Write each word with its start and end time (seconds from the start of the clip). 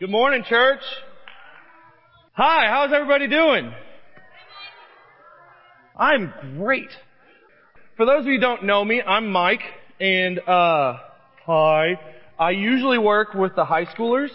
Good 0.00 0.10
morning, 0.10 0.44
church. 0.48 0.82
Hi, 2.34 2.68
how's 2.68 2.92
everybody 2.92 3.26
doing? 3.26 3.72
I'm 5.98 6.32
great. 6.56 6.90
For 7.96 8.06
those 8.06 8.20
of 8.20 8.26
you 8.26 8.34
who 8.34 8.40
don't 8.40 8.62
know 8.62 8.84
me, 8.84 9.02
I'm 9.02 9.32
Mike, 9.32 9.64
and 9.98 10.38
uh, 10.38 10.98
hi. 11.44 11.98
I 12.38 12.50
usually 12.50 12.98
work 12.98 13.34
with 13.34 13.56
the 13.56 13.64
high 13.64 13.86
schoolers. 13.86 14.28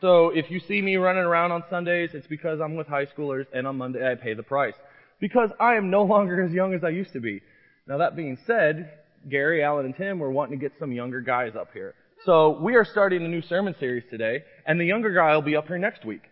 So 0.00 0.28
if 0.28 0.52
you 0.52 0.60
see 0.68 0.80
me 0.80 0.94
running 0.94 1.24
around 1.24 1.50
on 1.50 1.64
Sundays, 1.68 2.10
it's 2.14 2.28
because 2.28 2.60
I'm 2.60 2.76
with 2.76 2.86
high 2.86 3.06
schoolers, 3.06 3.46
and 3.52 3.66
on 3.66 3.78
Monday 3.78 4.08
I 4.08 4.14
pay 4.14 4.34
the 4.34 4.44
price. 4.44 4.74
Because 5.18 5.50
I 5.58 5.74
am 5.74 5.90
no 5.90 6.02
longer 6.04 6.44
as 6.44 6.52
young 6.52 6.74
as 6.74 6.84
I 6.84 6.90
used 6.90 7.12
to 7.14 7.20
be. 7.20 7.42
Now 7.88 7.98
that 7.98 8.14
being 8.14 8.38
said, 8.46 8.98
Gary, 9.28 9.64
Alan, 9.64 9.84
and 9.84 9.96
Tim 9.96 10.20
were 10.20 10.30
wanting 10.30 10.56
to 10.60 10.62
get 10.62 10.78
some 10.78 10.92
younger 10.92 11.20
guys 11.20 11.56
up 11.58 11.70
here. 11.72 11.96
So 12.24 12.56
we 12.60 12.76
are 12.76 12.84
starting 12.84 13.24
a 13.24 13.28
new 13.28 13.42
sermon 13.42 13.74
series 13.80 14.04
today, 14.08 14.44
and 14.64 14.80
the 14.80 14.84
younger 14.84 15.12
guy 15.12 15.34
will 15.34 15.42
be 15.42 15.56
up 15.56 15.66
here 15.66 15.78
next 15.78 16.04
week. 16.04 16.22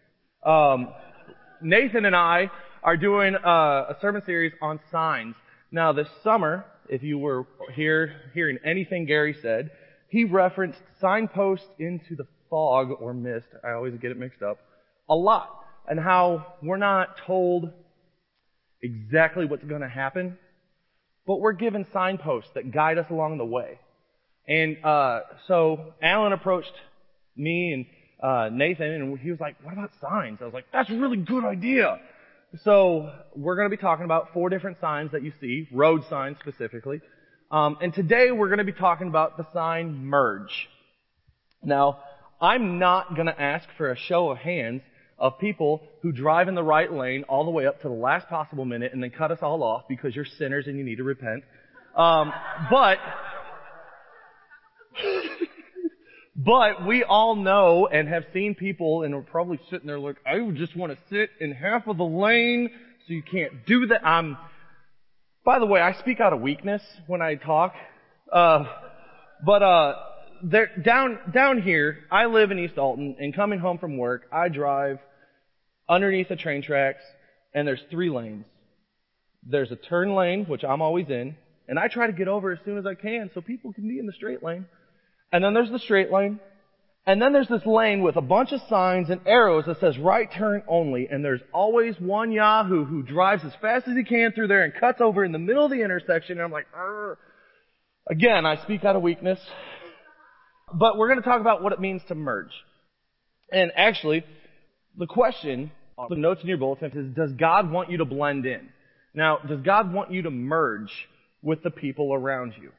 Um, 0.46 0.90
Nathan 1.61 2.04
and 2.04 2.14
I 2.14 2.49
are 2.85 2.96
doing 2.96 3.35
uh, 3.35 3.49
a 3.49 3.96
sermon 4.00 4.22
series 4.25 4.53
on 4.63 4.79
signs. 4.93 5.35
Now 5.72 5.93
this 5.93 6.07
summer, 6.22 6.64
if 6.89 7.03
you 7.03 7.18
were 7.18 7.44
here 7.75 8.14
hearing 8.35 8.58
anything 8.64 9.04
Gary 9.04 9.35
said, 9.43 9.72
he 10.08 10.22
referenced 10.22 10.79
signposts 11.00 11.66
into 11.80 12.14
the 12.14 12.27
fog 12.49 12.91
or 13.00 13.13
mist. 13.13 13.49
I 13.64 13.72
always 13.72 13.94
get 14.00 14.13
it 14.13 14.16
mixed 14.16 14.43
up 14.43 14.58
a 15.08 15.14
lot, 15.16 15.50
and 15.88 15.99
how 15.99 16.54
we're 16.63 16.77
not 16.77 17.16
told 17.27 17.68
exactly 18.80 19.44
what's 19.44 19.64
going 19.64 19.82
to 19.82 19.88
happen, 19.88 20.38
but 21.27 21.41
we're 21.41 21.52
given 21.52 21.85
signposts 21.93 22.50
that 22.54 22.71
guide 22.71 22.99
us 22.99 23.07
along 23.11 23.38
the 23.38 23.44
way. 23.44 23.80
And 24.50 24.85
uh, 24.85 25.21
so 25.46 25.95
Alan 26.03 26.32
approached 26.32 26.72
me 27.36 27.72
and 27.72 27.86
uh, 28.21 28.49
Nathan, 28.53 28.89
and 28.89 29.18
he 29.21 29.31
was 29.31 29.39
like, 29.39 29.54
"What 29.63 29.72
about 29.72 29.93
signs?" 30.00 30.39
I 30.43 30.45
was 30.45 30.53
like, 30.53 30.67
"That's 30.72 30.91
a 30.91 30.96
really 30.96 31.18
good 31.18 31.45
idea." 31.45 32.00
So 32.64 33.12
we're 33.36 33.55
going 33.55 33.70
to 33.70 33.77
be 33.77 33.80
talking 33.80 34.05
about 34.05 34.33
four 34.34 34.48
different 34.48 34.78
signs 34.80 35.12
that 35.12 35.22
you 35.22 35.33
see, 35.41 35.69
road 35.72 36.02
signs 36.11 36.36
specifically. 36.41 37.00
Um, 37.52 37.78
and 37.80 37.94
today 37.94 38.33
we're 38.33 38.48
going 38.48 38.58
to 38.58 38.64
be 38.64 38.72
talking 38.72 39.06
about 39.06 39.36
the 39.36 39.47
sign 39.52 40.05
merge. 40.05 40.69
Now, 41.62 42.00
I'm 42.41 42.80
not 42.80 43.14
going 43.14 43.27
to 43.27 43.41
ask 43.41 43.69
for 43.77 43.92
a 43.92 43.96
show 43.96 44.30
of 44.30 44.39
hands 44.39 44.83
of 45.17 45.39
people 45.39 45.83
who 46.02 46.11
drive 46.11 46.48
in 46.48 46.56
the 46.56 46.62
right 46.62 46.92
lane 46.92 47.22
all 47.28 47.44
the 47.44 47.50
way 47.52 47.67
up 47.67 47.83
to 47.83 47.89
the 47.89 47.94
last 47.94 48.28
possible 48.28 48.64
minute 48.64 48.92
and 48.92 49.00
then 49.00 49.11
cut 49.11 49.30
us 49.30 49.39
all 49.42 49.62
off 49.62 49.84
because 49.89 50.17
you're 50.17 50.24
sinners 50.24 50.67
and 50.67 50.77
you 50.77 50.83
need 50.83 50.96
to 50.96 51.05
repent. 51.05 51.44
Um, 51.94 52.33
but 52.69 52.98
but 56.44 56.86
we 56.86 57.05
all 57.05 57.36
know 57.36 57.86
and 57.86 58.08
have 58.08 58.24
seen 58.33 58.55
people 58.55 59.02
and 59.02 59.14
are 59.14 59.20
probably 59.20 59.60
sitting 59.69 59.86
there 59.86 59.98
like, 59.98 60.16
I 60.27 60.38
just 60.55 60.74
want 60.74 60.92
to 60.92 60.98
sit 61.10 61.28
in 61.38 61.52
half 61.52 61.86
of 61.86 61.98
the 61.98 62.05
lane 62.05 62.70
so 63.06 63.12
you 63.12 63.22
can't 63.22 63.66
do 63.66 63.86
that. 63.88 64.06
I'm, 64.06 64.38
by 65.44 65.58
the 65.58 65.66
way, 65.66 65.83
I 65.83 65.92
speak 65.98 66.18
out 66.18 66.33
of 66.33 66.41
weakness 66.41 66.80
when 67.06 67.20
I 67.20 67.34
talk. 67.34 67.74
Uh, 68.33 68.64
but, 69.44 69.62
uh, 69.62 69.94
there, 70.42 70.70
down, 70.83 71.18
down 71.34 71.61
here, 71.61 71.98
I 72.11 72.24
live 72.24 72.50
in 72.50 72.58
East 72.58 72.78
Alton 72.78 73.16
and 73.18 73.34
coming 73.34 73.58
home 73.58 73.77
from 73.77 73.98
work, 73.98 74.22
I 74.33 74.48
drive 74.48 74.98
underneath 75.91 76.30
the 76.30 76.36
train 76.36 76.62
tracks 76.62 77.02
and 77.52 77.68
there's 77.68 77.83
three 77.91 78.08
lanes. 78.08 78.46
There's 79.42 79.70
a 79.72 79.77
turn 79.77 80.14
lane, 80.14 80.46
which 80.46 80.64
I'm 80.64 80.80
always 80.80 81.11
in, 81.11 81.36
and 81.68 81.78
I 81.78 81.88
try 81.88 82.06
to 82.06 82.14
get 82.14 82.28
over 82.28 82.52
as 82.52 82.58
soon 82.64 82.78
as 82.78 82.86
I 82.86 82.94
can 82.94 83.30
so 83.34 83.42
people 83.42 83.74
can 83.74 83.86
be 83.86 83.98
in 83.98 84.06
the 84.06 84.12
straight 84.14 84.42
lane. 84.42 84.64
And 85.33 85.45
then 85.45 85.55
there's 85.55 85.70
the 85.70 85.78
straight 85.78 86.11
lane. 86.11 86.41
And 87.06 87.20
then 87.20 87.33
there's 87.33 87.48
this 87.48 87.64
lane 87.64 88.03
with 88.03 88.17
a 88.17 88.20
bunch 88.20 88.53
of 88.53 88.61
signs 88.69 89.11
and 89.11 89.20
arrows 89.27 89.64
that 89.67 89.81
says 89.81 89.98
right 89.98 90.31
turn 90.33 90.62
only. 90.69 91.09
And 91.11 91.25
there's 91.25 91.41
always 91.53 91.98
one 91.98 92.31
Yahoo 92.31 92.84
who 92.84 93.03
drives 93.03 93.42
as 93.45 93.53
fast 93.61 93.89
as 93.89 93.97
he 93.97 94.05
can 94.05 94.33
through 94.33 94.48
there 94.48 94.64
and 94.64 94.75
cuts 94.75 95.01
over 95.01 95.25
in 95.25 95.33
the 95.33 95.39
middle 95.39 95.64
of 95.64 95.70
the 95.70 95.83
intersection. 95.83 96.36
And 96.36 96.42
I'm 96.42 96.52
like, 96.52 96.67
Arr. 96.74 97.19
again, 98.08 98.45
I 98.45 98.63
speak 98.63 98.85
out 98.85 98.96
of 98.96 99.02
weakness. 99.02 99.40
But 100.73 100.98
we're 100.98 101.08
going 101.08 101.20
to 101.20 101.29
talk 101.29 101.40
about 101.40 101.63
what 101.63 101.73
it 101.73 101.80
means 101.80 102.02
to 102.08 102.14
merge. 102.14 102.52
And 103.51 103.73
actually, 103.74 104.24
the 104.96 105.07
question, 105.07 105.73
the 106.08 106.17
notes 106.17 106.42
in 106.42 106.48
your 106.48 106.58
bulletin 106.58 106.92
is, 106.95 107.17
does 107.17 107.33
God 107.33 107.70
want 107.70 107.90
you 107.90 107.98
to 107.98 108.05
blend 108.05 108.46
in? 108.46 108.69
Now, 109.14 109.39
does 109.39 109.61
God 109.63 109.92
want 109.92 110.13
you 110.13 110.23
to 110.23 110.30
merge 110.30 110.92
with 111.42 111.63
the 111.63 111.70
people 111.70 112.14
around 112.14 112.55
you? 112.61 112.70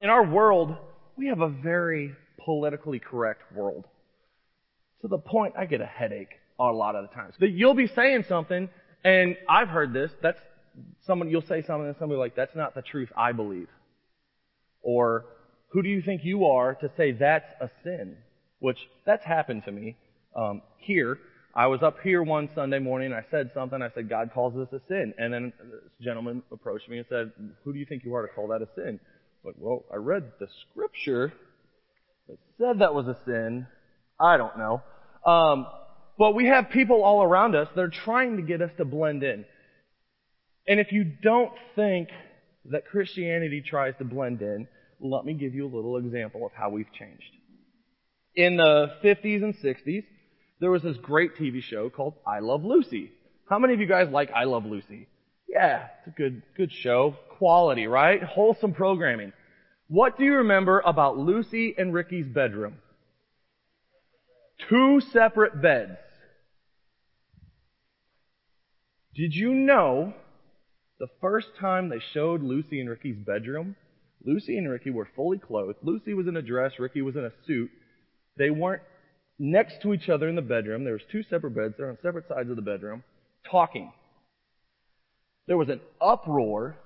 In 0.00 0.10
our 0.10 0.24
world, 0.24 0.76
we 1.18 1.26
have 1.26 1.40
a 1.40 1.48
very 1.48 2.14
politically 2.44 3.00
correct 3.00 3.42
world. 3.52 3.84
To 5.02 5.08
the 5.08 5.18
point 5.18 5.54
I 5.58 5.66
get 5.66 5.80
a 5.80 5.86
headache 5.86 6.30
a 6.58 6.64
lot 6.64 6.94
of 6.94 7.08
the 7.08 7.14
times. 7.14 7.34
That 7.40 7.50
you'll 7.50 7.74
be 7.74 7.88
saying 7.88 8.24
something, 8.28 8.68
and 9.04 9.36
I've 9.48 9.68
heard 9.68 9.92
this, 9.92 10.10
that's 10.22 10.38
someone, 11.06 11.28
you'll 11.28 11.42
say 11.42 11.62
something 11.62 11.86
and 11.86 11.96
somebody 11.98 12.18
like, 12.18 12.36
that's 12.36 12.54
not 12.54 12.74
the 12.74 12.82
truth 12.82 13.08
I 13.16 13.32
believe. 13.32 13.68
Or, 14.82 15.26
who 15.70 15.82
do 15.82 15.88
you 15.88 16.02
think 16.02 16.22
you 16.24 16.46
are 16.46 16.74
to 16.76 16.90
say 16.96 17.12
that's 17.12 17.50
a 17.60 17.68
sin? 17.84 18.16
Which, 18.60 18.78
that's 19.04 19.24
happened 19.24 19.64
to 19.66 19.72
me, 19.72 19.96
um, 20.34 20.62
here. 20.78 21.18
I 21.54 21.66
was 21.66 21.82
up 21.82 21.96
here 22.02 22.22
one 22.22 22.48
Sunday 22.54 22.78
morning, 22.78 23.12
I 23.12 23.24
said 23.30 23.50
something, 23.54 23.82
I 23.82 23.90
said, 23.94 24.08
God 24.08 24.30
calls 24.32 24.54
this 24.54 24.80
a 24.80 24.82
sin. 24.88 25.14
And 25.18 25.32
then 25.32 25.52
this 25.58 25.90
gentleman 26.00 26.42
approached 26.52 26.88
me 26.88 26.98
and 26.98 27.06
said, 27.08 27.32
who 27.64 27.72
do 27.72 27.78
you 27.78 27.86
think 27.86 28.04
you 28.04 28.14
are 28.14 28.26
to 28.26 28.32
call 28.32 28.48
that 28.48 28.62
a 28.62 28.68
sin? 28.76 29.00
Like, 29.44 29.54
well, 29.58 29.84
I 29.92 29.96
read 29.96 30.32
the 30.40 30.48
scripture 30.70 31.32
that 32.28 32.38
said 32.58 32.80
that 32.80 32.94
was 32.94 33.06
a 33.06 33.16
sin. 33.24 33.66
I 34.20 34.36
don't 34.36 34.58
know. 34.58 34.82
Um, 35.24 35.66
but 36.18 36.34
we 36.34 36.46
have 36.46 36.70
people 36.70 37.02
all 37.02 37.22
around 37.22 37.54
us 37.54 37.68
that 37.74 37.80
are 37.80 37.88
trying 37.88 38.36
to 38.36 38.42
get 38.42 38.60
us 38.60 38.70
to 38.78 38.84
blend 38.84 39.22
in. 39.22 39.44
And 40.66 40.80
if 40.80 40.92
you 40.92 41.04
don't 41.04 41.52
think 41.76 42.08
that 42.66 42.86
Christianity 42.86 43.62
tries 43.62 43.94
to 43.98 44.04
blend 44.04 44.42
in, 44.42 44.68
let 45.00 45.24
me 45.24 45.34
give 45.34 45.54
you 45.54 45.66
a 45.66 45.72
little 45.74 45.96
example 45.96 46.44
of 46.44 46.52
how 46.52 46.70
we've 46.70 46.92
changed. 46.92 47.22
In 48.34 48.56
the 48.56 48.92
50s 49.02 49.42
and 49.42 49.54
60s, 49.56 50.04
there 50.60 50.70
was 50.70 50.82
this 50.82 50.96
great 50.96 51.36
TV 51.36 51.62
show 51.62 51.88
called 51.88 52.14
I 52.26 52.40
Love 52.40 52.64
Lucy. 52.64 53.12
How 53.48 53.58
many 53.58 53.74
of 53.74 53.80
you 53.80 53.86
guys 53.86 54.08
like 54.10 54.30
I 54.32 54.44
Love 54.44 54.66
Lucy? 54.66 55.06
Yeah, 55.48 55.86
it's 55.98 56.08
a 56.08 56.16
good, 56.18 56.42
good 56.56 56.72
show. 56.72 57.16
Quality, 57.38 57.86
right? 57.86 58.22
Wholesome 58.22 58.74
programming. 58.74 59.32
What 59.88 60.18
do 60.18 60.24
you 60.24 60.36
remember 60.36 60.80
about 60.84 61.16
Lucy 61.16 61.74
and 61.78 61.94
Ricky's 61.94 62.26
bedroom? 62.26 62.76
Two 64.68 65.00
separate 65.00 65.62
beds. 65.62 65.96
Did 69.14 69.34
you 69.34 69.54
know 69.54 70.12
the 70.98 71.08
first 71.20 71.48
time 71.58 71.88
they 71.88 72.00
showed 72.12 72.42
Lucy 72.42 72.80
and 72.80 72.90
Ricky's 72.90 73.16
bedroom, 73.16 73.76
Lucy 74.24 74.58
and 74.58 74.68
Ricky 74.68 74.90
were 74.90 75.08
fully 75.14 75.38
clothed. 75.38 75.78
Lucy 75.82 76.12
was 76.12 76.26
in 76.26 76.36
a 76.36 76.42
dress, 76.42 76.72
Ricky 76.78 77.02
was 77.02 77.16
in 77.16 77.24
a 77.24 77.32
suit. 77.46 77.70
They 78.36 78.50
weren't 78.50 78.82
next 79.38 79.80
to 79.82 79.94
each 79.94 80.08
other 80.08 80.28
in 80.28 80.34
the 80.34 80.42
bedroom. 80.42 80.84
There 80.84 80.92
was 80.94 81.02
two 81.10 81.22
separate 81.22 81.54
beds. 81.54 81.74
They're 81.78 81.88
on 81.88 81.98
separate 82.02 82.28
sides 82.28 82.50
of 82.50 82.56
the 82.56 82.62
bedroom, 82.62 83.04
talking. 83.48 83.92
There 85.48 85.56
was 85.56 85.70
an 85.70 85.80
uproar 85.98 86.76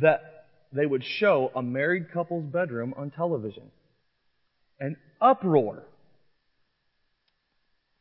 that 0.00 0.44
they 0.72 0.84
would 0.84 1.02
show 1.02 1.50
a 1.56 1.62
married 1.62 2.12
couple's 2.12 2.44
bedroom 2.44 2.92
on 2.98 3.10
television. 3.10 3.70
An 4.78 4.96
uproar. 5.22 5.84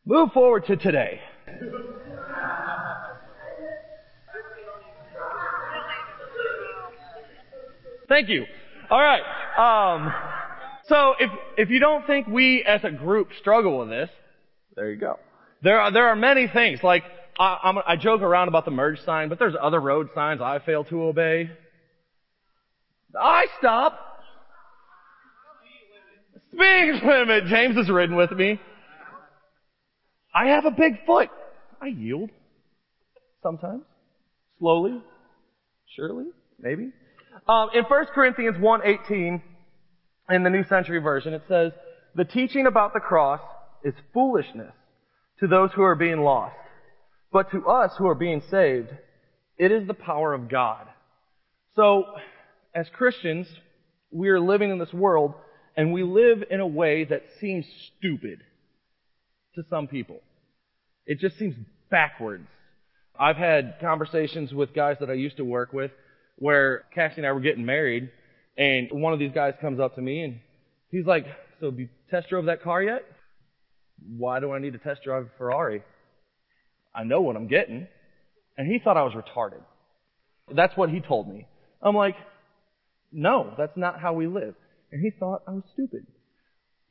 Move 0.06 0.34
forward 0.34 0.66
to 0.68 0.76
today. 0.76 1.22
Thank 8.10 8.28
you. 8.28 8.46
All 8.90 9.02
right. 9.02 9.24
Um, 9.58 10.14
so 10.88 11.14
if 11.18 11.32
if 11.58 11.70
you 11.70 11.80
don't 11.80 12.06
think 12.06 12.28
we 12.28 12.64
as 12.64 12.84
a 12.84 12.92
group 12.92 13.30
struggle 13.40 13.80
with 13.80 13.90
this, 13.90 14.10
there 14.76 14.92
you 14.92 14.98
go. 14.98 15.18
There 15.62 15.80
are 15.80 15.92
there 15.92 16.10
are 16.10 16.16
many 16.16 16.48
things 16.48 16.82
like 16.84 17.04
I, 17.40 17.82
I 17.86 17.96
joke 17.96 18.22
around 18.22 18.48
about 18.48 18.66
the 18.66 18.72
merge 18.72 19.00
sign, 19.04 19.30
but 19.30 19.40
there's 19.40 19.56
other 19.60 19.80
road 19.80 20.10
signs 20.16 20.42
I 20.42 20.60
fail 20.60 20.84
to 20.86 21.04
obey. 21.04 21.52
I 23.20 23.46
stop. 23.60 24.00
Speed 26.52 27.02
limit. 27.04 27.46
James 27.46 27.76
has 27.76 27.90
ridden 27.90 28.16
with 28.16 28.32
me. 28.32 28.60
I 30.34 30.48
have 30.48 30.66
a 30.66 30.72
big 30.72 31.06
foot. 31.06 31.30
I 31.82 31.88
yield. 31.88 32.30
Sometimes. 33.44 33.84
Slowly. 34.60 35.02
Surely. 35.96 36.26
Maybe. 36.60 36.92
Um, 37.48 37.70
in 37.74 37.84
1 37.84 38.06
Corinthians 38.14 38.58
1.18, 38.58 39.42
in 40.30 40.44
the 40.44 40.50
New 40.50 40.64
Century 40.66 41.00
Version, 41.00 41.34
it 41.34 41.44
says, 41.48 41.72
The 42.16 42.26
teaching 42.26 42.66
about 42.66 42.94
the 42.94 43.00
cross 43.00 43.42
is 43.84 43.94
foolishness 44.14 44.74
to 45.40 45.48
those 45.48 45.72
who 45.74 45.84
are 45.84 45.96
being 45.96 46.22
lost. 46.22 46.56
But 47.32 47.52
to 47.52 47.66
us 47.68 47.92
who 47.98 48.08
are 48.08 48.16
being 48.16 48.42
saved, 48.50 48.90
it 49.58 49.72
is 49.72 49.88
the 49.88 49.94
power 49.94 50.34
of 50.34 50.50
God. 50.50 50.88
So, 51.76 52.06
as 52.74 52.88
Christians, 52.94 53.48
we 54.12 54.30
are 54.30 54.40
living 54.40 54.72
in 54.72 54.80
this 54.80 54.94
world 54.94 55.34
and 55.76 55.94
we 55.94 56.04
live 56.04 56.44
in 56.50 56.60
a 56.60 56.68
way 56.68 57.04
that 57.06 57.24
seems 57.40 57.66
stupid 57.98 58.40
to 59.56 59.64
some 59.70 59.88
people. 59.88 60.20
It 61.06 61.20
just 61.20 61.38
seems 61.38 61.56
backwards. 61.90 62.48
I've 63.20 63.36
had 63.36 63.76
conversations 63.82 64.54
with 64.54 64.74
guys 64.74 64.98
that 65.00 65.10
I 65.10 65.14
used 65.14 65.38
to 65.38 65.46
work 65.46 65.74
with 65.74 65.92
where 66.38 66.86
Cassie 66.94 67.18
and 67.18 67.26
I 67.26 67.32
were 67.32 67.40
getting 67.40 67.66
married 67.66 68.12
and 68.58 68.90
one 68.92 69.14
of 69.14 69.20
these 69.20 69.32
guys 69.34 69.54
comes 69.62 69.80
up 69.80 69.96
to 69.96 70.02
me 70.02 70.24
and 70.24 70.40
he's 70.90 71.06
like, 71.06 71.26
so 71.60 71.68
have 71.68 71.80
you 71.80 71.90
test 72.10 72.30
drove 72.30 72.46
that 72.46 72.64
car 72.64 72.82
yet? 72.82 73.04
Why 74.18 74.40
do 74.40 74.52
I 74.52 74.60
need 74.60 74.74
to 74.74 74.80
test 74.80 75.04
drive 75.04 75.24
a 75.24 75.38
Ferrari? 75.38 75.84
I 76.98 77.04
know 77.04 77.22
what 77.22 77.36
I'm 77.36 77.48
getting. 77.48 77.88
And 78.58 78.68
he 78.70 78.80
thought 78.80 78.98
I 78.98 79.04
was 79.04 79.14
retarded. 79.14 79.62
That's 80.54 80.76
what 80.76 80.90
he 80.90 81.00
told 81.00 81.30
me. 81.30 81.48
I'm 81.82 81.96
like, 81.96 82.16
no, 83.12 83.54
that's 83.58 83.78
not 83.78 84.00
how 84.00 84.14
we 84.14 84.28
live. 84.28 84.56
And 84.92 85.02
he 85.02 85.12
thought 85.12 85.44
I 85.48 85.52
was 85.52 85.64
stupid. 85.74 86.08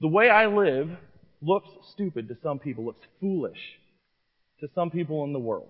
The 0.00 0.08
way 0.08 0.31
I 0.31 0.47
live 0.47 0.91
looks 1.43 1.69
stupid 1.93 2.29
to 2.29 2.37
some 2.43 2.58
people, 2.58 2.85
looks 2.85 3.06
foolish 3.20 3.58
to 4.61 4.69
some 4.75 4.91
people 4.91 5.25
in 5.25 5.32
the 5.32 5.38
world 5.38 5.69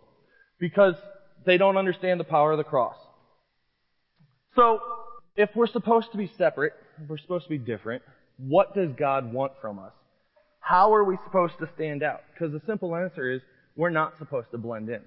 because 0.60 0.94
they 1.44 1.56
don't 1.56 1.76
understand 1.76 2.20
the 2.20 2.24
power 2.24 2.52
of 2.52 2.58
the 2.58 2.64
cross. 2.64 2.96
So, 4.54 4.80
if 5.36 5.50
we're 5.54 5.66
supposed 5.66 6.12
to 6.12 6.18
be 6.18 6.30
separate, 6.38 6.72
we're 7.08 7.18
supposed 7.18 7.44
to 7.44 7.50
be 7.50 7.58
different, 7.58 8.02
what 8.38 8.74
does 8.74 8.90
God 8.98 9.32
want 9.32 9.52
from 9.60 9.78
us? 9.78 9.92
How 10.60 10.94
are 10.94 11.04
we 11.04 11.18
supposed 11.24 11.54
to 11.60 11.68
stand 11.74 12.02
out? 12.02 12.20
Because 12.32 12.52
the 12.52 12.62
simple 12.66 12.96
answer 12.96 13.30
is 13.30 13.42
we're 13.76 13.90
not 13.90 14.18
supposed 14.18 14.50
to 14.50 14.58
blend 14.58 14.88
in. 14.88 15.02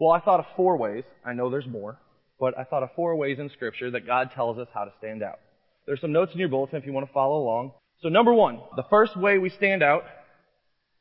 Well, 0.00 0.10
I 0.10 0.20
thought 0.20 0.40
of 0.40 0.46
four 0.56 0.76
ways. 0.76 1.04
I 1.24 1.34
know 1.34 1.50
there's 1.50 1.66
more, 1.66 1.98
but 2.40 2.58
I 2.58 2.64
thought 2.64 2.82
of 2.82 2.90
four 2.96 3.14
ways 3.16 3.38
in 3.38 3.50
Scripture 3.50 3.90
that 3.92 4.06
God 4.06 4.30
tells 4.34 4.58
us 4.58 4.68
how 4.74 4.84
to 4.84 4.92
stand 4.98 5.22
out. 5.22 5.38
There's 5.86 6.00
some 6.00 6.12
notes 6.12 6.32
in 6.32 6.40
your 6.40 6.48
bulletin 6.48 6.78
if 6.78 6.86
you 6.86 6.92
want 6.92 7.06
to 7.06 7.12
follow 7.12 7.42
along. 7.42 7.72
So 8.00 8.08
number 8.08 8.32
one, 8.32 8.60
the 8.76 8.84
first 8.90 9.16
way 9.16 9.38
we 9.38 9.50
stand 9.50 9.82
out 9.82 10.04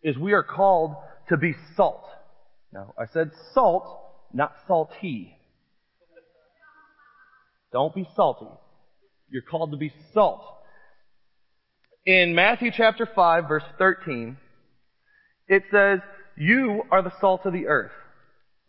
is 0.04 0.18
we 0.18 0.34
are 0.34 0.44
called 0.44 0.96
to 1.30 1.38
be 1.38 1.56
salt. 1.76 2.06
Now, 2.72 2.94
I 3.00 3.06
said 3.14 3.32
salt, 3.54 3.86
not 4.34 4.54
salty. 4.68 5.38
Don't 7.72 7.96
be 7.96 8.08
salty. 8.16 8.48
You're 9.30 9.42
called 9.42 9.72
to 9.72 9.78
be 9.78 9.94
salt. 10.14 10.44
In 12.06 12.36
Matthew 12.36 12.72
chapter 12.76 13.08
5 13.16 13.48
verse 13.48 13.64
13, 13.78 14.38
it 15.48 15.64
says, 15.72 16.00
You 16.36 16.84
are 16.92 17.02
the 17.02 17.14
salt 17.20 17.46
of 17.46 17.54
the 17.54 17.68
earth. 17.68 17.92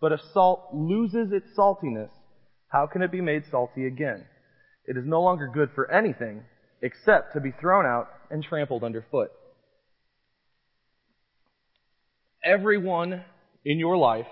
But 0.00 0.12
if 0.12 0.20
salt 0.32 0.68
loses 0.74 1.32
its 1.32 1.46
saltiness, 1.56 2.10
how 2.68 2.86
can 2.86 3.02
it 3.02 3.12
be 3.12 3.20
made 3.20 3.44
salty 3.50 3.86
again? 3.86 4.24
It 4.86 4.96
is 4.96 5.04
no 5.06 5.22
longer 5.22 5.48
good 5.52 5.70
for 5.74 5.90
anything 5.90 6.42
except 6.82 7.32
to 7.32 7.40
be 7.40 7.52
thrown 7.52 7.86
out 7.86 8.08
and 8.30 8.44
trampled 8.44 8.84
underfoot. 8.84 9.30
Everyone 12.44 13.24
in 13.64 13.78
your 13.78 13.96
life 13.96 14.26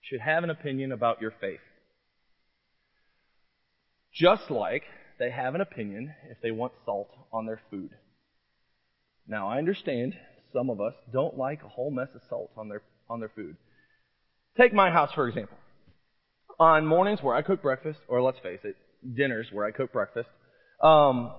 should 0.00 0.20
have 0.20 0.42
an 0.42 0.50
opinion 0.50 0.90
about 0.90 1.20
your 1.20 1.32
faith. 1.40 1.60
Just 4.12 4.50
like 4.50 4.82
they 5.18 5.30
have 5.30 5.54
an 5.54 5.60
opinion 5.60 6.12
if 6.30 6.38
they 6.42 6.50
want 6.50 6.72
salt 6.84 7.10
on 7.32 7.46
their 7.46 7.60
food. 7.70 7.90
Now 9.28 9.48
I 9.48 9.58
understand 9.58 10.14
some 10.54 10.70
of 10.70 10.80
us 10.80 10.94
don't 11.12 11.36
like 11.36 11.62
a 11.62 11.68
whole 11.68 11.90
mess 11.90 12.08
of 12.14 12.22
salt 12.30 12.50
on 12.56 12.68
their, 12.68 12.82
on 13.10 13.20
their 13.20 13.30
food. 13.34 13.56
Take 14.56 14.72
my 14.72 14.90
house 14.90 15.10
for 15.14 15.28
example. 15.28 15.58
On 16.58 16.86
mornings 16.86 17.20
where 17.20 17.34
I 17.34 17.42
cook 17.42 17.60
breakfast, 17.60 17.98
or 18.08 18.22
let's 18.22 18.38
face 18.38 18.60
it, 18.62 18.76
dinners 19.16 19.48
where 19.52 19.66
I 19.66 19.72
cook 19.72 19.92
breakfast, 19.92 20.28
um, 20.80 21.32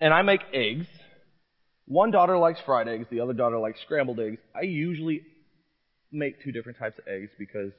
and 0.00 0.14
I 0.14 0.22
make 0.22 0.40
eggs. 0.54 0.86
One 1.86 2.12
daughter 2.12 2.38
likes 2.38 2.60
fried 2.64 2.86
eggs, 2.86 3.06
the 3.10 3.20
other 3.20 3.32
daughter 3.32 3.58
likes 3.58 3.80
scrambled 3.84 4.20
eggs. 4.20 4.38
I 4.54 4.62
usually 4.62 5.22
make 6.12 6.42
two 6.42 6.52
different 6.52 6.78
types 6.78 6.98
of 6.98 7.08
eggs 7.08 7.30
because 7.38 7.72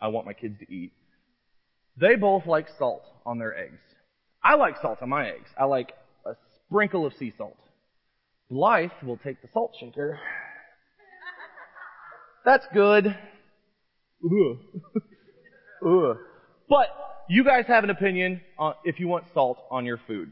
I 0.00 0.08
want 0.08 0.26
my 0.26 0.32
kids 0.32 0.58
to 0.60 0.72
eat. 0.72 0.92
They 2.00 2.14
both 2.14 2.46
like 2.46 2.68
salt 2.78 3.02
on 3.26 3.38
their 3.38 3.56
eggs. 3.56 3.80
I 4.42 4.54
like 4.54 4.76
salt 4.80 5.02
on 5.02 5.08
my 5.08 5.28
eggs. 5.28 5.50
I 5.58 5.64
like 5.64 5.92
a 6.24 6.32
sprinkle 6.64 7.04
of 7.04 7.12
sea 7.18 7.34
salt. 7.36 7.58
Blythe 8.50 8.90
will 9.02 9.18
take 9.18 9.42
the 9.42 9.48
salt 9.52 9.72
shaker. 9.78 10.18
That's 12.44 12.66
good. 12.72 13.06
Ugh. 13.06 14.58
Ugh. 15.86 16.16
But 16.68 16.86
you 17.28 17.44
guys 17.44 17.66
have 17.68 17.84
an 17.84 17.90
opinion 17.90 18.40
on 18.58 18.74
if 18.84 18.98
you 18.98 19.08
want 19.08 19.24
salt 19.34 19.58
on 19.70 19.84
your 19.84 20.00
food. 20.06 20.30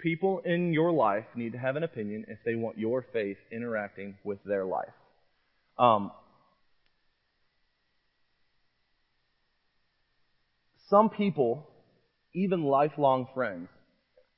People 0.00 0.42
in 0.44 0.72
your 0.72 0.92
life 0.92 1.24
need 1.34 1.52
to 1.52 1.58
have 1.58 1.76
an 1.76 1.82
opinion 1.82 2.24
if 2.28 2.38
they 2.44 2.54
want 2.54 2.78
your 2.78 3.04
faith 3.12 3.38
interacting 3.50 4.16
with 4.22 4.38
their 4.44 4.64
life. 4.64 4.92
Um, 5.78 6.12
some 10.88 11.10
people, 11.10 11.66
even 12.34 12.62
lifelong 12.62 13.26
friends, 13.34 13.68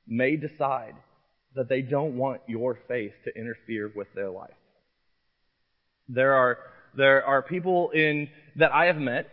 may 0.07 0.35
decide 0.37 0.95
that 1.57 1.69
they 1.69 1.81
don't 1.81 2.15
want 2.15 2.41
your 2.47 2.79
faith 2.87 3.13
to 3.25 3.35
interfere 3.35 3.91
with 3.95 4.07
their 4.15 4.29
life. 4.29 4.53
There 6.07 6.33
are 6.33 6.57
there 6.95 7.23
are 7.25 7.41
people 7.41 7.91
in 7.91 8.29
that 8.55 8.71
I 8.71 8.85
have 8.85 8.97
met 8.97 9.29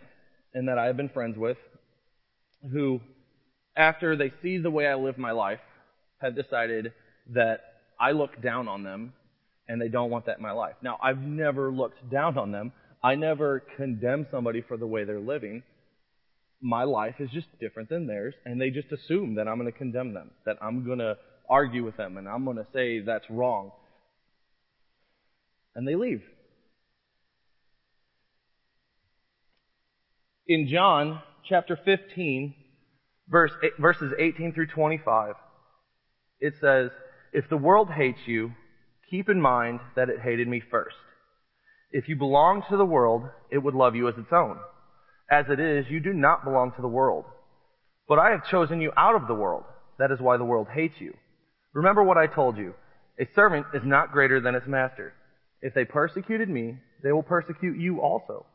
and 0.53 0.67
that 0.67 0.77
I 0.77 0.85
have 0.85 0.97
been 0.97 1.09
friends 1.09 1.37
with 1.37 1.57
who, 2.71 2.99
after 3.75 4.15
they 4.15 4.31
see 4.41 4.57
the 4.57 4.69
way 4.69 4.87
I 4.87 4.95
live 4.95 5.17
my 5.17 5.31
life, 5.31 5.59
have 6.19 6.35
decided 6.35 6.93
that 7.33 7.61
I 7.99 8.11
look 8.11 8.41
down 8.41 8.67
on 8.67 8.83
them 8.83 9.13
and 9.67 9.81
they 9.81 9.87
don't 9.87 10.09
want 10.09 10.27
that 10.27 10.37
in 10.37 10.43
my 10.43 10.51
life. 10.51 10.75
Now, 10.81 10.97
I've 11.01 11.19
never 11.19 11.71
looked 11.71 12.09
down 12.11 12.37
on 12.37 12.51
them. 12.51 12.71
I 13.03 13.15
never 13.15 13.63
condemn 13.77 14.27
somebody 14.31 14.61
for 14.61 14.77
the 14.77 14.87
way 14.87 15.03
they're 15.03 15.19
living. 15.19 15.63
My 16.61 16.83
life 16.83 17.15
is 17.19 17.29
just 17.31 17.47
different 17.59 17.89
than 17.89 18.07
theirs, 18.07 18.33
and 18.45 18.59
they 18.59 18.69
just 18.69 18.91
assume 18.91 19.35
that 19.35 19.47
I'm 19.47 19.59
going 19.59 19.71
to 19.71 19.77
condemn 19.77 20.13
them, 20.13 20.31
that 20.45 20.57
I'm 20.61 20.85
going 20.85 20.99
to 20.99 21.17
argue 21.49 21.83
with 21.83 21.97
them, 21.97 22.17
and 22.17 22.27
I'm 22.27 22.45
going 22.45 22.57
to 22.57 22.67
say 22.73 22.99
that's 22.99 23.29
wrong. 23.29 23.71
And 25.75 25.87
they 25.87 25.95
leave. 25.95 26.21
In 30.47 30.67
John 30.67 31.21
chapter 31.47 31.77
15, 31.83 32.53
verse, 33.27 33.51
verses 33.79 34.13
18 34.17 34.53
through 34.53 34.67
25, 34.67 35.33
it 36.39 36.53
says, 36.61 36.91
If 37.33 37.49
the 37.49 37.57
world 37.57 37.89
hates 37.89 38.19
you, 38.27 38.51
keep 39.09 39.29
in 39.29 39.41
mind 39.41 39.79
that 39.95 40.09
it 40.09 40.19
hated 40.21 40.47
me 40.47 40.61
first. 40.71 40.95
If 41.91 42.07
you 42.07 42.15
belong 42.15 42.63
to 42.69 42.77
the 42.77 42.85
world, 42.85 43.29
it 43.51 43.59
would 43.59 43.73
love 43.73 43.95
you 43.95 44.07
as 44.07 44.15
its 44.17 44.31
own. 44.31 44.57
As 45.31 45.45
it 45.49 45.59
is, 45.59 45.85
you 45.89 45.99
do 45.99 46.13
not 46.13 46.43
belong 46.43 46.73
to 46.75 46.81
the 46.81 46.87
world. 46.87 47.25
But 48.07 48.19
I 48.19 48.31
have 48.31 48.49
chosen 48.49 48.81
you 48.81 48.91
out 48.95 49.15
of 49.15 49.27
the 49.27 49.33
world. 49.33 49.63
That 49.97 50.11
is 50.11 50.19
why 50.19 50.37
the 50.37 50.45
world 50.45 50.67
hates 50.73 50.95
you. 50.99 51.13
Remember 51.75 52.03
what 52.03 52.17
I 52.17 52.25
told 52.25 52.57
you. 52.57 52.73
A 53.19 53.27
servant 53.35 53.67
is 53.73 53.83
not 53.83 54.13
greater 54.13 54.39
than 54.39 54.55
his 54.55 54.65
master. 54.65 55.13
If 55.61 55.73
they 55.73 55.83
persecuted 55.83 56.49
me, 56.49 56.77
they 57.03 57.11
will 57.11 57.21
persecute 57.21 57.77
you 57.77 57.99
also. 57.99 58.45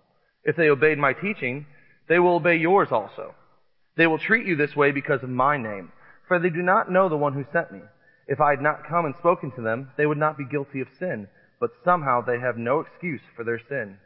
If 0.43 0.57
they 0.57 0.71
obeyed 0.71 0.99
my 0.99 1.13
teaching, 1.13 1.67
they 2.09 2.19
will 2.19 2.37
obey 2.37 2.57
yours 2.57 2.89
also. 2.91 3.35
They 3.97 4.07
will 4.07 4.19
treat 4.19 4.47
you 4.47 4.57
this 4.57 4.75
way 4.75 4.91
because 4.91 5.23
of 5.23 5.29
my 5.29 5.59
name, 5.59 5.93
for 6.27 6.39
they 6.39 6.49
do 6.49 6.63
not 6.63 6.91
know 6.91 7.11
the 7.11 7.17
one 7.17 7.35
who 7.35 7.45
sent 7.53 7.71
me. 7.71 7.81
If 8.27 8.41
I 8.41 8.51
had 8.51 8.63
not 8.63 8.89
come 8.89 9.05
and 9.05 9.15
spoken 9.19 9.53
to 9.53 9.63
them, 9.63 9.91
they 9.99 10.07
would 10.07 10.19
not 10.19 10.39
be 10.39 10.47
guilty 10.51 10.81
of 10.81 10.89
sin, 10.99 11.29
but 11.61 11.71
somehow 11.85 12.23
they 12.23 12.41
have 12.41 12.57
no 12.57 12.81
excuse 12.81 13.21
for 13.37 13.45
their 13.45 13.61
sin. 13.69 13.99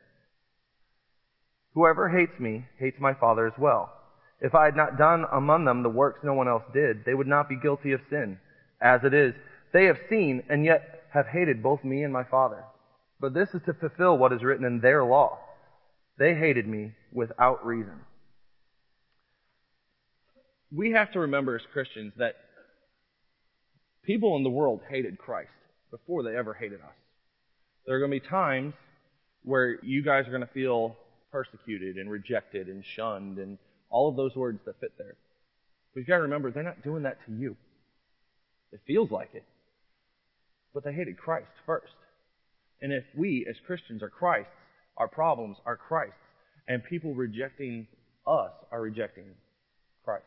Whoever 1.75 2.09
hates 2.09 2.41
me 2.41 2.67
hates 2.81 2.99
my 2.99 3.15
Father 3.15 3.47
as 3.47 3.59
well. 3.59 3.93
If 4.41 4.57
I 4.57 4.65
had 4.65 4.77
not 4.77 4.99
done 4.99 5.25
among 5.33 5.67
them 5.67 5.85
the 5.85 5.89
works 5.89 6.21
no 6.25 6.35
one 6.35 6.49
else 6.49 6.65
did, 6.73 7.05
they 7.05 7.15
would 7.15 7.29
not 7.29 7.49
be 7.49 7.57
guilty 7.61 7.93
of 7.93 8.01
sin. 8.11 8.39
As 8.85 9.01
it 9.03 9.15
is, 9.15 9.33
they 9.73 9.87
have 9.87 9.97
seen 10.11 10.43
and 10.51 10.65
yet 10.65 11.05
have 11.13 11.27
hated 11.27 11.63
both 11.63 11.83
me 11.83 12.03
and 12.03 12.13
my 12.13 12.25
Father. 12.25 12.63
But 13.19 13.33
this 13.33 13.49
is 13.55 13.63
to 13.65 13.73
fulfill 13.73 14.19
what 14.19 14.33
is 14.33 14.43
written 14.43 14.67
in 14.67 14.81
their 14.81 15.03
law. 15.05 15.39
They 16.19 16.35
hated 16.35 16.69
me 16.69 16.93
without 17.11 17.65
reason. 17.65 18.01
We 20.71 20.91
have 20.91 21.13
to 21.13 21.21
remember 21.21 21.57
as 21.57 21.63
Christians 21.73 22.13
that 22.19 22.35
people 24.05 24.37
in 24.37 24.43
the 24.43 24.51
world 24.51 24.81
hated 24.91 25.19
Christ 25.19 25.51
before 25.91 26.23
they 26.23 26.37
ever 26.37 26.53
hated 26.53 26.81
us. 26.81 26.95
There 27.87 27.97
are 27.97 28.01
going 28.01 28.11
to 28.11 28.21
be 28.21 28.29
times 28.29 28.75
where 29.45 29.79
you 29.83 30.03
guys 30.03 30.27
are 30.27 30.31
going 30.31 30.47
to 30.47 30.53
feel 30.53 30.97
persecuted 31.33 31.97
and 31.97 32.11
rejected 32.11 32.69
and 32.69 32.85
shunned 32.85 33.39
and 33.39 33.57
all 33.89 34.11
of 34.11 34.17
those 34.17 34.35
words 34.35 34.59
that 34.67 34.79
fit 34.81 34.93
there. 34.99 35.17
But 35.95 36.01
you've 36.01 36.09
got 36.09 36.17
to 36.17 36.23
remember, 36.23 36.51
they're 36.51 36.63
not 36.63 36.83
doing 36.83 37.05
that 37.05 37.19
to 37.27 37.33
you. 37.33 37.57
It 38.75 38.81
feels 38.87 39.11
like 39.13 39.31
it. 39.35 39.45
But 40.75 40.83
they 40.85 40.93
hated 40.93 41.17
Christ 41.17 41.47
first. 41.65 41.95
And 42.83 42.93
if 42.93 43.05
we, 43.17 43.47
as 43.49 43.55
Christians, 43.67 44.03
are 44.03 44.11
Christ's, 44.11 44.51
our 44.97 45.09
problems 45.09 45.57
are 45.65 45.77
Christ's, 45.77 46.19
and 46.67 46.83
people 46.85 47.15
rejecting 47.15 47.87
us 48.27 48.51
are 48.73 48.81
rejecting 48.81 49.27
Christ. 50.05 50.25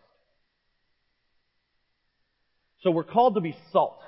So 2.83 2.91
we're 2.91 3.03
called 3.03 3.35
to 3.35 3.41
be 3.41 3.55
salt. 3.71 3.99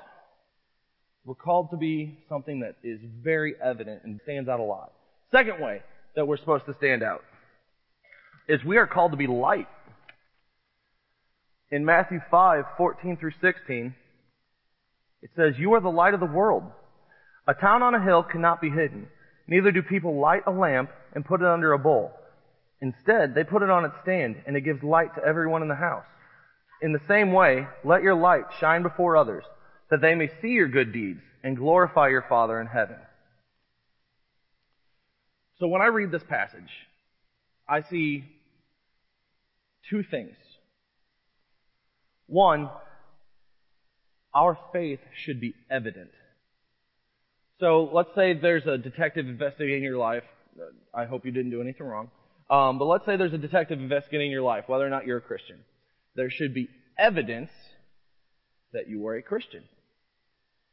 We're 1.24 1.34
called 1.34 1.70
to 1.72 1.76
be 1.76 2.18
something 2.28 2.60
that 2.60 2.76
is 2.82 2.98
very 3.22 3.54
evident 3.62 4.02
and 4.04 4.20
stands 4.22 4.48
out 4.48 4.58
a 4.58 4.64
lot. 4.64 4.92
Second 5.30 5.60
way 5.60 5.82
that 6.16 6.26
we're 6.26 6.38
supposed 6.38 6.64
to 6.66 6.74
stand 6.78 7.02
out 7.02 7.22
is 8.48 8.64
we 8.64 8.78
are 8.78 8.86
called 8.86 9.10
to 9.10 9.18
be 9.18 9.26
light. 9.26 9.68
In 11.70 11.84
Matthew 11.84 12.20
5, 12.30 12.64
14 12.78 13.16
through 13.18 13.32
16, 13.40 13.94
it 15.22 15.30
says, 15.36 15.54
You 15.58 15.74
are 15.74 15.80
the 15.80 15.88
light 15.88 16.14
of 16.14 16.20
the 16.20 16.26
world. 16.26 16.64
A 17.46 17.54
town 17.54 17.82
on 17.82 17.94
a 17.94 18.02
hill 18.02 18.22
cannot 18.22 18.60
be 18.60 18.70
hidden. 18.70 19.08
Neither 19.46 19.72
do 19.72 19.82
people 19.82 20.20
light 20.20 20.42
a 20.46 20.52
lamp 20.52 20.90
and 21.14 21.24
put 21.24 21.40
it 21.40 21.46
under 21.46 21.72
a 21.72 21.78
bowl. 21.78 22.12
Instead, 22.80 23.34
they 23.34 23.44
put 23.44 23.62
it 23.62 23.70
on 23.70 23.84
its 23.84 23.94
stand, 24.02 24.36
and 24.46 24.56
it 24.56 24.62
gives 24.62 24.82
light 24.82 25.14
to 25.14 25.24
everyone 25.24 25.62
in 25.62 25.68
the 25.68 25.74
house. 25.74 26.06
In 26.80 26.92
the 26.92 27.00
same 27.08 27.32
way, 27.32 27.66
let 27.84 28.02
your 28.02 28.14
light 28.14 28.44
shine 28.58 28.82
before 28.82 29.16
others, 29.16 29.44
that 29.90 30.00
they 30.00 30.14
may 30.14 30.30
see 30.40 30.48
your 30.48 30.68
good 30.68 30.92
deeds 30.92 31.20
and 31.42 31.56
glorify 31.56 32.08
your 32.08 32.24
Father 32.28 32.60
in 32.60 32.66
heaven. 32.66 32.96
So 35.58 35.68
when 35.68 35.82
I 35.82 35.86
read 35.86 36.10
this 36.10 36.22
passage, 36.22 36.70
I 37.68 37.82
see 37.82 38.24
two 39.90 40.02
things. 40.02 40.36
One, 42.26 42.70
our 44.34 44.58
faith 44.72 45.00
should 45.24 45.40
be 45.40 45.54
evident. 45.70 46.10
So 47.58 47.90
let's 47.92 48.10
say 48.14 48.32
there's 48.34 48.66
a 48.66 48.78
detective 48.78 49.26
investigating 49.26 49.82
your 49.82 49.98
life. 49.98 50.22
I 50.94 51.04
hope 51.04 51.24
you 51.24 51.32
didn't 51.32 51.50
do 51.50 51.60
anything 51.60 51.86
wrong. 51.86 52.10
Um, 52.48 52.78
but 52.78 52.86
let's 52.86 53.06
say 53.06 53.16
there's 53.16 53.32
a 53.32 53.38
detective 53.38 53.78
investigating 53.78 54.30
your 54.30 54.42
life, 54.42 54.64
whether 54.66 54.86
or 54.86 54.90
not 54.90 55.06
you're 55.06 55.18
a 55.18 55.22
Christian. 55.22 55.58
There 56.16 56.30
should 56.30 56.54
be 56.54 56.68
evidence 56.98 57.50
that 58.72 58.88
you 58.88 59.06
are 59.06 59.16
a 59.16 59.22
Christian. 59.22 59.62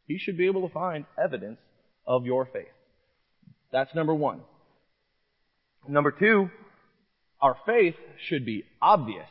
He 0.08 0.18
should 0.18 0.38
be 0.38 0.46
able 0.46 0.68
to 0.68 0.74
find 0.74 1.06
evidence 1.22 1.60
of 2.06 2.26
your 2.26 2.46
faith. 2.46 2.66
That's 3.72 3.94
number 3.94 4.16
one. 4.16 4.42
Number 5.88 6.12
two, 6.12 6.50
our 7.42 7.58
faith 7.66 7.96
should 8.28 8.46
be 8.46 8.64
obvious. 8.82 9.28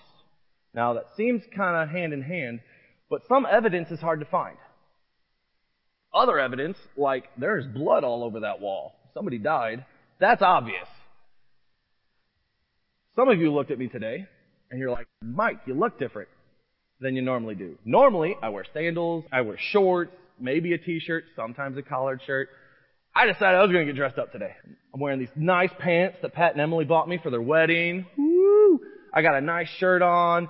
Now 0.75 0.95
that 0.95 1.07
seems 1.17 1.43
kind 1.57 1.83
of 1.83 1.89
hand 1.89 2.13
in 2.13 2.23
hand, 2.23 2.61
but 3.11 3.23
some 3.29 3.47
evidence 3.47 3.91
is 3.91 4.01
hard 4.01 4.21
to 4.21 4.27
find. 4.27 4.57
Other 6.15 6.39
evidence, 6.39 6.79
like 6.97 7.25
there's 7.37 7.67
blood 7.67 8.05
all 8.05 8.25
over 8.25 8.41
that 8.41 8.61
wall. 8.61 8.95
Somebody 9.15 9.39
died. 9.39 9.85
That's 10.19 10.43
obvious. 10.43 10.89
Some 13.15 13.29
of 13.29 13.39
you 13.39 13.53
looked 13.53 13.71
at 13.71 13.79
me 13.79 13.89
today 13.89 14.27
and 14.71 14.81
you're 14.81 14.91
like, 14.91 15.07
Mike, 15.23 15.61
you 15.67 15.75
look 15.75 15.99
different 15.99 16.29
than 17.01 17.15
you 17.15 17.23
normally 17.23 17.55
do. 17.55 17.79
Normally, 17.85 18.37
I 18.43 18.49
wear 18.49 18.65
sandals, 18.73 19.25
I 19.33 19.43
wear 19.43 19.57
shorts, 19.59 20.13
maybe 20.39 20.73
a 20.73 20.79
t-shirt, 20.79 21.25
sometimes 21.35 21.77
a 21.77 21.83
collared 21.83 22.21
shirt. 22.27 22.49
I 23.15 23.27
decided 23.27 23.57
I 23.57 23.63
was 23.63 23.73
going 23.73 23.87
to 23.87 23.93
get 23.93 23.97
dressed 23.97 24.19
up 24.19 24.33
today. 24.33 24.55
I'm 24.93 25.01
wearing 25.01 25.19
these 25.19 25.29
nice 25.35 25.71
pants 25.79 26.19
that 26.23 26.35
Pat 26.35 26.53
and 26.53 26.61
Emily 26.61 26.85
bought 26.85 27.09
me 27.09 27.19
for 27.23 27.31
their 27.31 27.41
wedding. 27.41 28.07
Woo! 28.17 28.81
I 29.13 29.23
got 29.23 29.35
a 29.35 29.41
nice 29.41 29.69
shirt 29.79 30.03
on. 30.03 30.49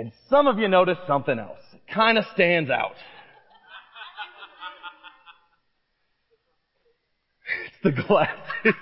And 0.00 0.12
some 0.30 0.46
of 0.46 0.58
you 0.58 0.66
noticed 0.66 1.02
something 1.06 1.38
else. 1.38 1.60
It 1.74 1.82
kind 1.94 2.16
of 2.16 2.24
stands 2.32 2.70
out. 2.70 2.94
it's 7.66 7.76
the 7.84 7.92
glasses. 8.02 8.74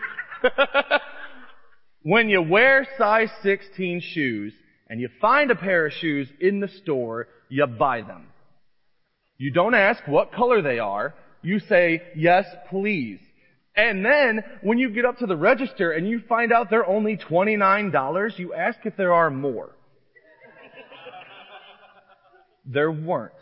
when 2.03 2.29
you 2.29 2.41
wear 2.41 2.87
size 2.97 3.31
16 3.43 4.01
shoes 4.01 4.53
and 4.89 5.01
you 5.01 5.09
find 5.21 5.51
a 5.51 5.57
pair 5.57 5.87
of 5.87 5.93
shoes 5.95 6.29
in 6.39 6.61
the 6.61 6.69
store, 6.69 7.27
you 7.49 7.67
buy 7.67 8.03
them. 8.03 8.29
You 9.39 9.53
don't 9.53 9.75
ask 9.75 10.07
what 10.07 10.33
color 10.33 10.63
they 10.63 10.79
are. 10.79 11.17
You 11.43 11.59
say, 11.59 12.01
yes, 12.15 12.45
please. 12.71 13.19
And 13.75 14.05
then, 14.05 14.45
when 14.63 14.79
you 14.79 14.91
get 14.91 15.05
up 15.05 15.19
to 15.19 15.27
the 15.27 15.37
register 15.37 15.91
and 15.91 16.09
you 16.09 16.21
find 16.29 16.53
out 16.53 16.71
they're 16.71 16.89
only 16.89 17.17
$29, 17.17 18.39
you 18.39 18.55
ask 18.55 18.79
if 18.85 18.97
there 18.97 19.13
are 19.13 19.31
more. 19.31 19.73
There 22.69 22.91
weren't. 22.91 23.33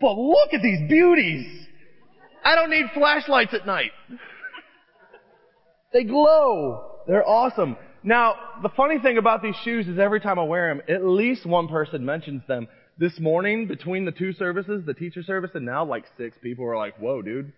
But 0.00 0.16
look 0.16 0.54
at 0.54 0.62
these 0.62 0.88
beauties! 0.88 1.66
I 2.44 2.54
don't 2.54 2.70
need 2.70 2.86
flashlights 2.94 3.52
at 3.52 3.66
night. 3.66 3.90
they 5.92 6.04
glow. 6.04 7.00
They're 7.06 7.26
awesome. 7.26 7.76
Now, 8.02 8.34
the 8.62 8.68
funny 8.70 8.98
thing 9.00 9.18
about 9.18 9.42
these 9.42 9.56
shoes 9.64 9.88
is 9.88 9.98
every 9.98 10.20
time 10.20 10.38
I 10.38 10.44
wear 10.44 10.72
them, 10.72 10.82
at 10.88 11.04
least 11.04 11.44
one 11.44 11.68
person 11.68 12.04
mentions 12.04 12.42
them. 12.46 12.68
This 12.96 13.18
morning, 13.20 13.66
between 13.66 14.04
the 14.04 14.12
two 14.12 14.32
services, 14.32 14.84
the 14.86 14.94
teacher 14.94 15.22
service 15.22 15.50
and 15.54 15.66
now, 15.66 15.84
like 15.84 16.04
six 16.16 16.36
people 16.42 16.64
were 16.64 16.76
like, 16.76 16.96
whoa, 16.98 17.22
dude. 17.22 17.52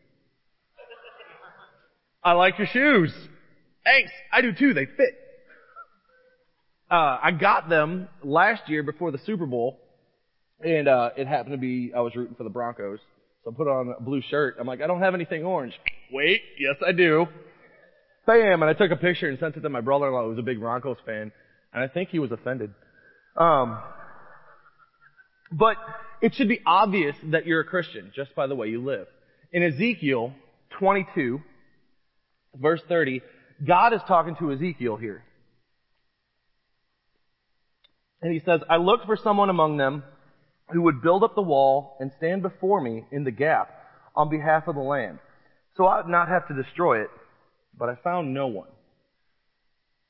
I 2.22 2.32
like 2.32 2.58
your 2.58 2.66
shoes. 2.66 3.12
Thanks. 3.84 4.10
I 4.32 4.42
do 4.42 4.52
too. 4.52 4.74
They 4.74 4.86
fit. 4.86 5.19
Uh, 6.90 7.18
I 7.22 7.30
got 7.30 7.68
them 7.68 8.08
last 8.24 8.68
year 8.68 8.82
before 8.82 9.12
the 9.12 9.18
Super 9.24 9.46
Bowl, 9.46 9.78
and 10.60 10.88
uh, 10.88 11.10
it 11.16 11.28
happened 11.28 11.52
to 11.52 11.58
be 11.58 11.92
I 11.94 12.00
was 12.00 12.16
rooting 12.16 12.34
for 12.34 12.42
the 12.42 12.50
Broncos, 12.50 12.98
so 13.44 13.52
I 13.52 13.54
put 13.54 13.68
on 13.68 13.94
a 13.96 14.02
blue 14.02 14.22
shirt. 14.28 14.56
I'm 14.58 14.66
like, 14.66 14.80
I 14.80 14.88
don't 14.88 15.00
have 15.00 15.14
anything 15.14 15.44
orange. 15.44 15.74
Wait, 16.12 16.40
yes 16.58 16.74
I 16.86 16.90
do. 16.92 17.26
Bam! 18.26 18.62
And 18.62 18.70
I 18.70 18.74
took 18.74 18.90
a 18.90 18.96
picture 18.96 19.28
and 19.28 19.38
sent 19.38 19.56
it 19.56 19.60
to 19.60 19.68
my 19.68 19.80
brother-in-law, 19.80 20.24
who 20.24 20.30
was 20.30 20.38
a 20.38 20.42
big 20.42 20.58
Broncos 20.58 20.96
fan, 21.06 21.30
and 21.72 21.82
I 21.82 21.86
think 21.86 22.08
he 22.08 22.18
was 22.18 22.32
offended. 22.32 22.72
Um, 23.36 23.78
but 25.52 25.76
it 26.20 26.34
should 26.34 26.48
be 26.48 26.60
obvious 26.66 27.14
that 27.30 27.46
you're 27.46 27.60
a 27.60 27.64
Christian 27.64 28.10
just 28.14 28.34
by 28.34 28.48
the 28.48 28.56
way 28.56 28.68
you 28.68 28.84
live. 28.84 29.06
In 29.52 29.62
Ezekiel 29.62 30.32
22, 30.78 31.40
verse 32.56 32.80
30, 32.88 33.22
God 33.64 33.92
is 33.92 34.00
talking 34.08 34.34
to 34.36 34.52
Ezekiel 34.52 34.96
here. 34.96 35.24
And 38.22 38.32
he 38.32 38.40
says, 38.40 38.60
I 38.68 38.76
looked 38.76 39.06
for 39.06 39.16
someone 39.16 39.50
among 39.50 39.76
them 39.76 40.04
who 40.70 40.82
would 40.82 41.02
build 41.02 41.24
up 41.24 41.34
the 41.34 41.42
wall 41.42 41.96
and 42.00 42.12
stand 42.16 42.42
before 42.42 42.80
me 42.80 43.04
in 43.10 43.24
the 43.24 43.30
gap 43.30 43.70
on 44.14 44.28
behalf 44.28 44.68
of 44.68 44.74
the 44.74 44.80
land. 44.80 45.18
So 45.76 45.86
I 45.86 45.98
would 45.98 46.10
not 46.10 46.28
have 46.28 46.46
to 46.48 46.62
destroy 46.62 47.02
it, 47.02 47.10
but 47.76 47.88
I 47.88 47.94
found 47.96 48.34
no 48.34 48.46
one. 48.46 48.68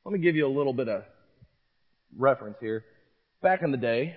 Let 0.04 0.12
me 0.12 0.18
give 0.18 0.34
you 0.34 0.46
a 0.46 0.56
little 0.56 0.72
bit 0.72 0.88
of 0.88 1.04
reference 2.16 2.56
here. 2.60 2.84
Back 3.42 3.62
in 3.62 3.70
the 3.70 3.76
day, 3.76 4.16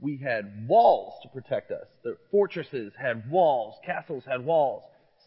we 0.00 0.18
had 0.18 0.68
walls 0.68 1.14
to 1.22 1.28
protect 1.28 1.70
us. 1.70 1.86
The 2.04 2.16
fortresses 2.30 2.92
had 3.00 3.30
walls, 3.30 3.76
castles 3.84 4.24
had 4.28 4.44
walls, 4.44 4.82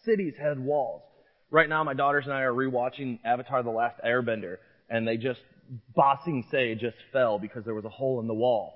cities 0.06 0.34
had 0.40 0.60
walls. 0.60 1.02
Right 1.50 1.68
now, 1.68 1.84
my 1.84 1.94
daughters 1.94 2.26
and 2.26 2.34
I 2.34 2.42
are 2.42 2.54
rewatching 2.54 3.20
Avatar: 3.26 3.64
The 3.64 3.70
Last 3.70 4.00
Airbender, 4.06 4.58
and 4.90 5.06
they 5.06 5.18
just 5.18 5.42
Ba 5.96 6.20
Sing 6.26 6.46
Se 6.52 6.76
just 6.76 6.98
fell 7.14 7.40
because 7.40 7.64
there 7.64 7.74
was 7.74 7.86
a 7.86 7.90
hole 7.90 8.20
in 8.20 8.28
the 8.28 8.34
wall. 8.34 8.74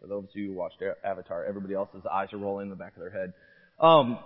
For 0.00 0.06
those 0.06 0.24
of 0.24 0.30
you 0.34 0.48
who 0.48 0.54
watched 0.54 0.82
Avatar, 1.04 1.44
everybody 1.44 1.74
else's 1.74 2.02
eyes 2.10 2.32
are 2.32 2.38
rolling 2.38 2.66
in 2.66 2.70
the 2.70 2.76
back 2.76 2.94
of 2.96 3.00
their 3.00 3.10
head. 3.10 3.32
Um, 3.80 4.18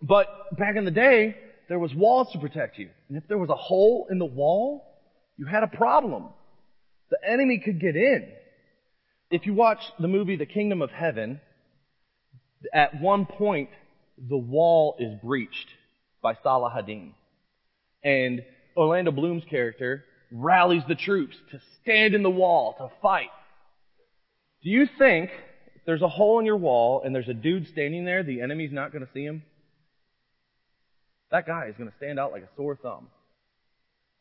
but 0.00 0.26
back 0.58 0.76
in 0.76 0.84
the 0.84 0.90
day, 0.90 1.36
there 1.68 1.78
was 1.78 1.94
walls 1.94 2.28
to 2.32 2.38
protect 2.38 2.78
you, 2.78 2.88
and 3.08 3.16
if 3.16 3.28
there 3.28 3.38
was 3.38 3.50
a 3.50 3.56
hole 3.56 4.08
in 4.10 4.18
the 4.18 4.24
wall, 4.24 4.84
you 5.36 5.46
had 5.46 5.62
a 5.62 5.68
problem. 5.68 6.28
The 7.10 7.18
enemy 7.30 7.60
could 7.64 7.80
get 7.80 7.94
in. 7.94 8.28
If 9.30 9.46
you 9.46 9.54
watch 9.54 9.78
the 9.98 10.08
movie 10.08 10.36
The 10.36 10.46
Kingdom 10.46 10.82
of 10.82 10.90
Heaven, 10.90 11.40
at 12.72 13.00
one 13.00 13.26
point, 13.26 13.70
the 14.18 14.36
wall 14.36 14.96
is 14.98 15.18
breached 15.22 15.68
by 16.22 16.34
Salahadin. 16.34 17.12
And 18.04 18.42
Orlando 18.76 19.10
Bloom's 19.10 19.44
character 19.48 20.04
rallies 20.32 20.82
the 20.88 20.94
troops 20.94 21.36
to 21.50 21.60
stand 21.82 22.14
in 22.14 22.22
the 22.22 22.30
wall, 22.30 22.74
to 22.78 22.88
fight. 23.00 23.30
Do 24.62 24.70
you 24.70 24.86
think 24.98 25.30
if 25.74 25.82
there's 25.86 26.02
a 26.02 26.08
hole 26.08 26.38
in 26.38 26.46
your 26.46 26.56
wall 26.56 27.02
and 27.04 27.14
there's 27.14 27.28
a 27.28 27.34
dude 27.34 27.68
standing 27.68 28.04
there, 28.04 28.22
the 28.22 28.40
enemy's 28.40 28.72
not 28.72 28.92
going 28.92 29.04
to 29.04 29.12
see 29.12 29.24
him? 29.24 29.42
That 31.30 31.46
guy 31.46 31.66
is 31.66 31.74
going 31.76 31.90
to 31.90 31.96
stand 31.96 32.18
out 32.18 32.32
like 32.32 32.42
a 32.42 32.48
sore 32.56 32.76
thumb. 32.76 33.08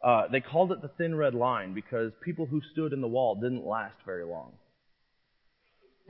Uh, 0.04 0.24
they 0.32 0.42
called 0.42 0.72
it 0.72 0.82
the 0.82 0.90
thin 0.98 1.16
red 1.16 1.36
line 1.36 1.74
because 1.74 2.12
people 2.24 2.46
who 2.46 2.62
stood 2.72 2.92
in 2.92 3.02
the 3.02 3.08
wall 3.08 3.36
didn't 3.36 3.66
last 3.66 3.96
very 4.06 4.26
long 4.26 4.54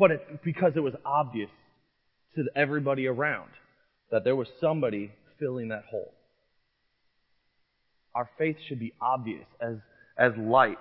but 0.01 0.09
it's 0.09 0.23
because 0.43 0.73
it 0.75 0.79
was 0.79 0.95
obvious 1.05 1.51
to 2.35 2.43
everybody 2.55 3.05
around 3.05 3.51
that 4.09 4.23
there 4.23 4.35
was 4.35 4.47
somebody 4.59 5.11
filling 5.39 5.67
that 5.67 5.83
hole. 5.91 6.11
Our 8.15 8.27
faith 8.35 8.57
should 8.67 8.79
be 8.79 8.93
obvious 8.99 9.45
as, 9.61 9.75
as 10.21 10.33
light. 10.37 10.77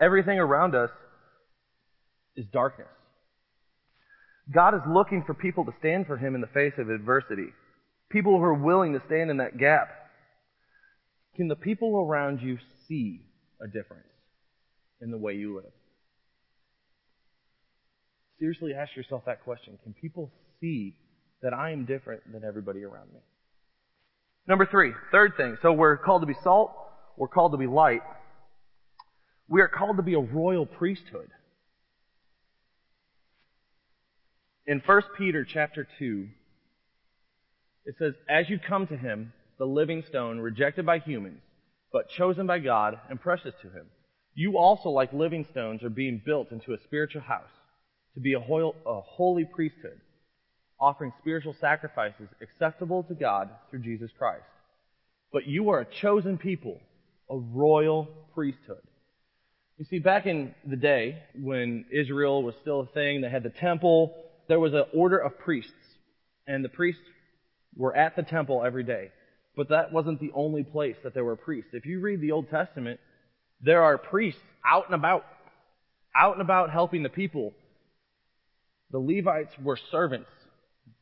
Everything 0.00 0.38
around 0.38 0.74
us 0.74 0.90
is 2.36 2.46
darkness. 2.52 2.88
God 4.52 4.74
is 4.74 4.80
looking 4.88 5.22
for 5.24 5.34
people 5.34 5.64
to 5.64 5.72
stand 5.78 6.06
for 6.06 6.16
Him 6.16 6.34
in 6.34 6.40
the 6.40 6.48
face 6.48 6.72
of 6.78 6.90
adversity. 6.90 7.48
People 8.10 8.36
who 8.38 8.42
are 8.42 8.54
willing 8.54 8.94
to 8.94 9.02
stand 9.06 9.30
in 9.30 9.36
that 9.36 9.56
gap. 9.56 9.88
Can 11.36 11.48
the 11.48 11.56
people 11.56 11.96
around 11.96 12.40
you 12.42 12.58
see 12.88 13.20
a 13.62 13.66
difference 13.66 14.08
in 15.00 15.10
the 15.10 15.18
way 15.18 15.34
you 15.34 15.54
live? 15.54 15.72
seriously 18.42 18.72
ask 18.74 18.96
yourself 18.96 19.22
that 19.24 19.44
question. 19.44 19.78
Can 19.84 19.94
people 19.94 20.28
see 20.60 20.96
that 21.42 21.54
I 21.54 21.70
am 21.70 21.84
different 21.84 22.22
than 22.32 22.42
everybody 22.42 22.82
around 22.82 23.12
me? 23.12 23.20
Number 24.48 24.66
three, 24.66 24.90
third 25.12 25.34
thing. 25.36 25.56
So 25.62 25.72
we're 25.72 25.96
called 25.96 26.22
to 26.22 26.26
be 26.26 26.34
salt. 26.42 26.72
We're 27.16 27.28
called 27.28 27.52
to 27.52 27.58
be 27.58 27.66
light. 27.66 28.02
We 29.48 29.60
are 29.60 29.68
called 29.68 29.96
to 29.98 30.02
be 30.02 30.14
a 30.14 30.20
royal 30.20 30.66
priesthood. 30.66 31.28
In 34.66 34.80
1 34.84 35.02
Peter 35.18 35.44
chapter 35.44 35.86
2, 35.98 36.28
it 37.84 37.96
says, 37.98 38.14
As 38.28 38.48
you 38.48 38.58
come 38.58 38.86
to 38.86 38.96
him, 38.96 39.32
the 39.58 39.64
living 39.64 40.04
stone, 40.08 40.38
rejected 40.38 40.86
by 40.86 40.98
humans, 40.98 41.40
but 41.92 42.08
chosen 42.08 42.46
by 42.46 42.58
God 42.58 42.98
and 43.10 43.20
precious 43.20 43.54
to 43.62 43.68
him, 43.68 43.86
you 44.34 44.56
also, 44.56 44.88
like 44.88 45.12
living 45.12 45.46
stones, 45.50 45.82
are 45.82 45.90
being 45.90 46.22
built 46.24 46.52
into 46.52 46.72
a 46.72 46.80
spiritual 46.84 47.22
house 47.22 47.50
to 48.14 48.20
be 48.20 48.34
a, 48.34 48.38
a 48.38 49.00
holy 49.00 49.44
priesthood, 49.44 50.00
offering 50.80 51.12
spiritual 51.20 51.54
sacrifices 51.60 52.28
acceptable 52.40 53.02
to 53.04 53.14
God 53.14 53.50
through 53.70 53.82
Jesus 53.82 54.10
Christ. 54.16 54.44
But 55.32 55.46
you 55.46 55.70
are 55.70 55.80
a 55.80 55.84
chosen 55.84 56.38
people, 56.38 56.80
a 57.32 57.38
royal 57.38 58.08
priesthood. 58.34 58.82
You 59.78 59.86
see, 59.86 59.98
back 59.98 60.26
in 60.26 60.54
the 60.68 60.76
day, 60.76 61.22
when 61.34 61.86
Israel 61.90 62.42
was 62.42 62.54
still 62.60 62.80
a 62.80 62.86
thing, 62.86 63.22
they 63.22 63.30
had 63.30 63.42
the 63.42 63.50
temple, 63.50 64.14
there 64.48 64.60
was 64.60 64.74
an 64.74 64.84
order 64.94 65.18
of 65.18 65.38
priests. 65.38 65.72
And 66.46 66.64
the 66.64 66.68
priests 66.68 67.02
were 67.74 67.96
at 67.96 68.14
the 68.14 68.22
temple 68.22 68.62
every 68.64 68.84
day. 68.84 69.10
But 69.56 69.70
that 69.70 69.92
wasn't 69.92 70.20
the 70.20 70.30
only 70.34 70.62
place 70.62 70.96
that 71.02 71.14
there 71.14 71.24
were 71.24 71.36
priests. 71.36 71.70
If 71.72 71.86
you 71.86 72.00
read 72.00 72.20
the 72.20 72.32
Old 72.32 72.50
Testament, 72.50 73.00
there 73.60 73.82
are 73.82 73.96
priests 73.96 74.40
out 74.64 74.86
and 74.86 74.94
about, 74.94 75.24
out 76.14 76.34
and 76.34 76.42
about 76.42 76.70
helping 76.70 77.02
the 77.02 77.08
people. 77.08 77.52
The 78.90 78.98
Levites 78.98 79.52
were 79.62 79.78
servants. 79.90 80.28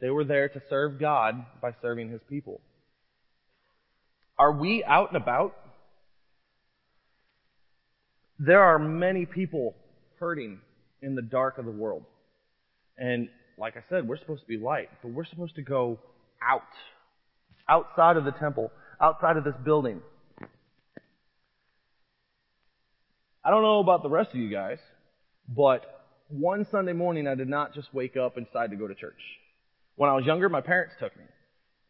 They 0.00 0.10
were 0.10 0.24
there 0.24 0.48
to 0.48 0.62
serve 0.70 1.00
God 1.00 1.44
by 1.60 1.74
serving 1.82 2.10
His 2.10 2.20
people. 2.28 2.60
Are 4.38 4.52
we 4.52 4.84
out 4.84 5.12
and 5.12 5.20
about? 5.20 5.54
There 8.42 8.62
are 8.62 8.78
many 8.78 9.26
people 9.26 9.74
hurting 10.18 10.60
in 11.02 11.14
the 11.14 11.20
dark 11.20 11.58
of 11.58 11.66
the 11.66 11.70
world. 11.70 12.04
And 12.96 13.28
like 13.58 13.76
I 13.76 13.84
said, 13.90 14.08
we're 14.08 14.16
supposed 14.16 14.40
to 14.40 14.48
be 14.48 14.56
light, 14.56 14.88
but 15.02 15.12
we're 15.12 15.26
supposed 15.26 15.56
to 15.56 15.62
go 15.62 15.98
out. 16.42 16.62
Outside 17.68 18.16
of 18.16 18.24
the 18.24 18.32
temple, 18.32 18.72
outside 18.98 19.36
of 19.36 19.44
this 19.44 19.54
building. 19.62 20.00
I 23.44 23.50
don't 23.50 23.62
know 23.62 23.80
about 23.80 24.02
the 24.02 24.08
rest 24.08 24.30
of 24.30 24.36
you 24.36 24.50
guys, 24.50 24.78
but 25.46 25.84
one 26.28 26.66
Sunday 26.70 26.94
morning 26.94 27.26
I 27.26 27.34
did 27.34 27.48
not 27.48 27.74
just 27.74 27.92
wake 27.92 28.16
up 28.16 28.38
and 28.38 28.46
decide 28.46 28.70
to 28.70 28.76
go 28.76 28.88
to 28.88 28.94
church. 28.94 29.20
When 29.96 30.08
I 30.08 30.14
was 30.14 30.24
younger, 30.24 30.48
my 30.48 30.62
parents 30.62 30.94
took 30.98 31.14
me. 31.14 31.24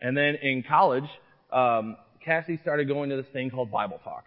And 0.00 0.16
then 0.16 0.34
in 0.42 0.64
college, 0.68 1.08
um, 1.52 1.96
Cassie 2.24 2.58
started 2.60 2.88
going 2.88 3.10
to 3.10 3.16
this 3.16 3.26
thing 3.32 3.50
called 3.50 3.70
Bible 3.70 4.00
Talk. 4.02 4.24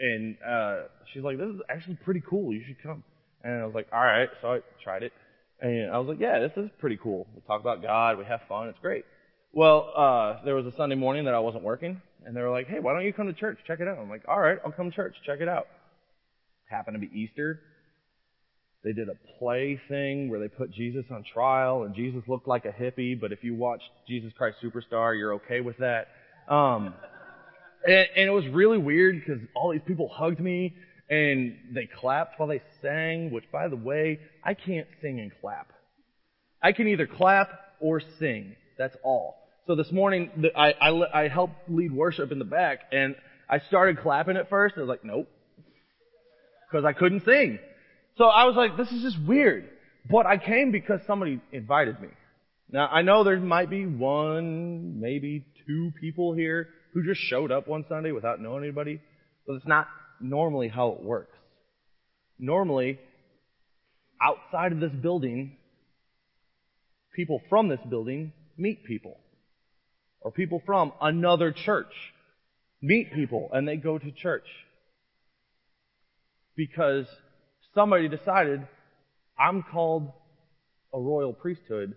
And 0.00 0.36
uh, 0.46 0.76
she's 1.12 1.22
like, 1.22 1.36
this 1.38 1.48
is 1.48 1.60
actually 1.68 1.98
pretty 2.04 2.22
cool. 2.28 2.52
You 2.52 2.62
should 2.66 2.82
come. 2.82 3.04
And 3.44 3.62
I 3.62 3.66
was 3.66 3.74
like, 3.74 3.88
all 3.92 4.00
right. 4.00 4.28
So 4.40 4.48
I 4.54 4.60
tried 4.82 5.02
it. 5.02 5.12
And 5.60 5.92
I 5.92 5.98
was 5.98 6.08
like, 6.08 6.20
yeah, 6.20 6.38
this 6.40 6.52
is 6.56 6.70
pretty 6.78 6.98
cool. 7.02 7.26
We 7.34 7.42
talk 7.46 7.60
about 7.60 7.82
God. 7.82 8.18
We 8.18 8.24
have 8.24 8.40
fun. 8.48 8.68
It's 8.68 8.78
great. 8.80 9.04
Well, 9.52 9.92
uh, 9.96 10.44
there 10.44 10.54
was 10.54 10.64
a 10.64 10.76
Sunday 10.76 10.96
morning 10.96 11.26
that 11.26 11.34
I 11.34 11.40
wasn't 11.40 11.64
working. 11.64 12.00
And 12.24 12.36
they 12.36 12.40
were 12.40 12.50
like, 12.50 12.66
hey, 12.66 12.80
why 12.80 12.92
don't 12.92 13.04
you 13.04 13.12
come 13.12 13.26
to 13.26 13.32
church? 13.32 13.58
Check 13.66 13.80
it 13.80 13.88
out. 13.88 13.98
I'm 13.98 14.08
like, 14.08 14.22
all 14.28 14.40
right, 14.40 14.58
I'll 14.64 14.72
come 14.72 14.90
to 14.90 14.96
church. 14.96 15.14
Check 15.26 15.40
it 15.40 15.48
out. 15.48 15.66
Happened 16.70 16.94
to 16.94 17.06
be 17.06 17.10
Easter. 17.18 17.60
They 18.82 18.92
did 18.92 19.08
a 19.08 19.38
play 19.38 19.78
thing 19.88 20.30
where 20.30 20.40
they 20.40 20.48
put 20.48 20.72
Jesus 20.72 21.04
on 21.10 21.24
trial 21.34 21.82
and 21.82 21.94
Jesus 21.94 22.22
looked 22.26 22.48
like 22.48 22.64
a 22.64 22.72
hippie, 22.72 23.20
but 23.20 23.30
if 23.32 23.44
you 23.44 23.54
watch 23.54 23.82
Jesus 24.08 24.32
Christ 24.38 24.56
Superstar, 24.64 25.18
you're 25.18 25.34
okay 25.34 25.60
with 25.60 25.76
that. 25.78 26.08
Um, 26.48 26.94
and, 27.84 28.06
and 28.16 28.28
it 28.28 28.32
was 28.32 28.46
really 28.48 28.78
weird 28.78 29.20
because 29.20 29.40
all 29.54 29.72
these 29.72 29.82
people 29.86 30.08
hugged 30.08 30.40
me 30.40 30.74
and 31.08 31.56
they 31.72 31.86
clapped 31.86 32.38
while 32.38 32.48
they 32.48 32.62
sang, 32.82 33.30
which 33.30 33.44
by 33.50 33.68
the 33.68 33.76
way, 33.76 34.20
I 34.44 34.54
can't 34.54 34.86
sing 35.02 35.18
and 35.18 35.32
clap. 35.40 35.72
I 36.62 36.72
can 36.72 36.88
either 36.88 37.06
clap 37.06 37.50
or 37.80 38.00
sing. 38.18 38.54
That's 38.78 38.96
all. 39.02 39.36
So 39.66 39.74
this 39.74 39.90
morning, 39.90 40.30
I, 40.56 40.72
I, 40.72 41.22
I 41.22 41.28
helped 41.28 41.68
lead 41.68 41.92
worship 41.92 42.32
in 42.32 42.38
the 42.38 42.44
back 42.44 42.80
and 42.92 43.16
I 43.48 43.58
started 43.60 43.98
clapping 43.98 44.36
at 44.36 44.48
first. 44.48 44.74
I 44.76 44.80
was 44.80 44.88
like, 44.88 45.04
nope. 45.04 45.28
Cause 46.70 46.84
I 46.84 46.92
couldn't 46.92 47.24
sing. 47.24 47.58
So 48.16 48.26
I 48.26 48.44
was 48.44 48.54
like, 48.54 48.76
this 48.76 48.92
is 48.92 49.02
just 49.02 49.18
weird. 49.26 49.68
But 50.08 50.26
I 50.26 50.38
came 50.38 50.70
because 50.70 51.00
somebody 51.06 51.40
invited 51.50 52.00
me. 52.00 52.08
Now 52.70 52.86
I 52.86 53.02
know 53.02 53.24
there 53.24 53.38
might 53.40 53.68
be 53.68 53.86
one, 53.86 55.00
maybe 55.00 55.44
two 55.66 55.92
people 56.00 56.32
here 56.34 56.68
who 56.92 57.04
just 57.04 57.20
showed 57.20 57.52
up 57.52 57.68
one 57.68 57.84
Sunday 57.88 58.12
without 58.12 58.40
knowing 58.40 58.64
anybody, 58.64 59.00
but 59.46 59.54
it's 59.54 59.66
not 59.66 59.86
normally 60.20 60.68
how 60.68 60.90
it 60.90 61.02
works. 61.02 61.36
Normally, 62.38 62.98
outside 64.20 64.72
of 64.72 64.80
this 64.80 64.92
building, 64.92 65.56
people 67.14 67.40
from 67.48 67.68
this 67.68 67.80
building 67.88 68.32
meet 68.56 68.84
people. 68.84 69.16
Or 70.20 70.30
people 70.30 70.62
from 70.66 70.92
another 71.00 71.52
church 71.52 71.92
meet 72.82 73.12
people 73.12 73.50
and 73.52 73.66
they 73.66 73.76
go 73.76 73.98
to 73.98 74.10
church. 74.12 74.46
Because 76.56 77.06
somebody 77.74 78.08
decided, 78.08 78.66
I'm 79.38 79.62
called 79.62 80.12
a 80.92 81.00
royal 81.00 81.32
priesthood, 81.32 81.94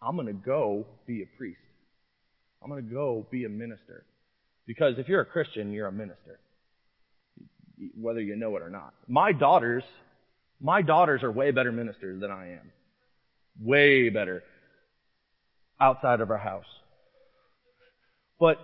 I'm 0.00 0.16
gonna 0.16 0.32
go 0.32 0.86
be 1.06 1.22
a 1.22 1.36
priest. 1.38 1.60
I'm 2.62 2.68
gonna 2.68 2.82
go 2.82 3.26
be 3.30 3.44
a 3.44 3.48
minister. 3.48 4.04
Because 4.66 4.94
if 4.98 5.08
you're 5.08 5.20
a 5.20 5.26
Christian, 5.26 5.72
you're 5.72 5.88
a 5.88 5.92
minister. 5.92 6.38
Whether 8.00 8.20
you 8.20 8.36
know 8.36 8.56
it 8.56 8.62
or 8.62 8.70
not. 8.70 8.94
My 9.08 9.32
daughters, 9.32 9.82
my 10.60 10.82
daughters 10.82 11.22
are 11.22 11.32
way 11.32 11.50
better 11.50 11.72
ministers 11.72 12.20
than 12.20 12.30
I 12.30 12.52
am. 12.52 12.70
Way 13.60 14.08
better. 14.08 14.44
Outside 15.80 16.20
of 16.20 16.30
our 16.30 16.38
house. 16.38 16.64
But 18.38 18.58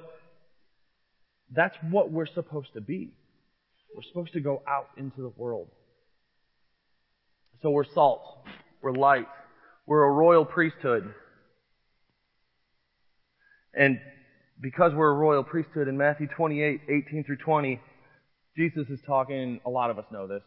that's 1.54 1.74
what 1.90 2.10
we're 2.10 2.26
supposed 2.26 2.72
to 2.74 2.80
be. 2.80 3.12
We're 3.94 4.02
supposed 4.02 4.32
to 4.34 4.40
go 4.40 4.62
out 4.68 4.88
into 4.96 5.22
the 5.22 5.32
world. 5.36 5.68
So 7.62 7.70
we're 7.70 7.92
salt. 7.92 8.22
We're 8.82 8.92
light. 8.92 9.26
We're 9.86 10.04
a 10.04 10.12
royal 10.12 10.44
priesthood. 10.44 11.12
And 13.74 13.98
because 14.60 14.92
we're 14.94 15.10
a 15.10 15.14
royal 15.14 15.44
priesthood 15.44 15.88
in 15.88 15.96
Matthew 15.96 16.26
28, 16.26 16.80
18 16.88 17.24
through 17.24 17.36
20, 17.36 17.80
Jesus 18.56 18.88
is 18.88 19.00
talking, 19.06 19.60
a 19.64 19.70
lot 19.70 19.90
of 19.90 19.98
us 19.98 20.04
know 20.10 20.26
this. 20.26 20.42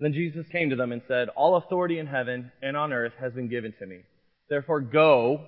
Then 0.00 0.12
Jesus 0.12 0.46
came 0.52 0.70
to 0.70 0.76
them 0.76 0.92
and 0.92 1.02
said, 1.08 1.28
All 1.30 1.56
authority 1.56 1.98
in 1.98 2.06
heaven 2.06 2.52
and 2.62 2.76
on 2.76 2.92
earth 2.92 3.14
has 3.20 3.32
been 3.32 3.48
given 3.48 3.74
to 3.80 3.86
me. 3.86 4.00
Therefore 4.48 4.80
go 4.80 5.44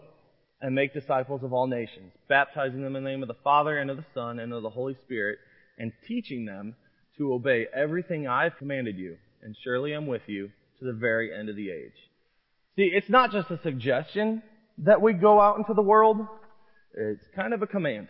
and 0.61 0.75
make 0.75 0.93
disciples 0.93 1.43
of 1.43 1.53
all 1.53 1.67
nations, 1.67 2.13
baptizing 2.29 2.83
them 2.83 2.97
in 2.97 3.05
the 3.05 3.11
name 3.11 3.23
of 3.23 3.29
the 3.29 3.37
Father 3.45 3.79
and 3.79 3.91
of 3.91 3.97
the 3.97 4.05
Son 4.13 4.41
and 4.41 4.53
of 4.53 4.63
the 4.63 4.71
Holy 4.71 4.97
Spirit, 5.05 5.39
and 5.79 5.93
teaching 6.07 6.45
them 6.45 6.75
to 7.17 7.33
obey 7.33 7.67
everything 7.75 8.27
I've 8.27 8.59
commanded 8.59 8.99
you. 8.99 9.17
And 9.43 9.57
surely 9.63 9.93
I'm 9.93 10.07
with 10.07 10.23
you 10.27 10.51
to 10.81 10.85
the 10.85 10.93
very 10.93 11.35
end 11.35 11.49
of 11.49 11.57
the 11.57 11.71
age. 11.71 11.93
See, 12.77 12.91
it's 12.93 13.09
not 13.09 13.33
just 13.33 13.51
a 13.51 13.61
suggestion 13.63 14.43
that 14.79 15.01
we 15.01 15.13
go 15.13 15.41
out 15.41 15.59
into 15.59 15.75
the 15.75 15.83
world. 15.83 16.27
It's 16.95 17.25
kind 17.35 17.55
of 17.55 17.63
a 17.63 17.67
command. 17.67 18.09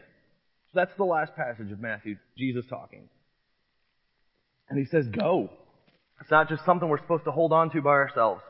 So 0.73 0.81
that's 0.81 0.97
the 0.97 1.05
last 1.05 1.35
passage 1.35 1.71
of 1.73 1.81
Matthew, 1.81 2.16
Jesus 2.38 2.64
talking. 2.69 3.09
And 4.69 4.79
he 4.79 4.85
says, 4.85 5.07
go. 5.09 5.51
It's 6.21 6.31
not 6.31 6.49
just 6.49 6.64
something 6.64 6.88
we're 6.88 7.01
supposed 7.01 7.25
to 7.25 7.33
hold 7.33 7.53
on 7.53 7.71
to 7.71 7.83
by 7.83 7.90
ourselves. 7.90 8.43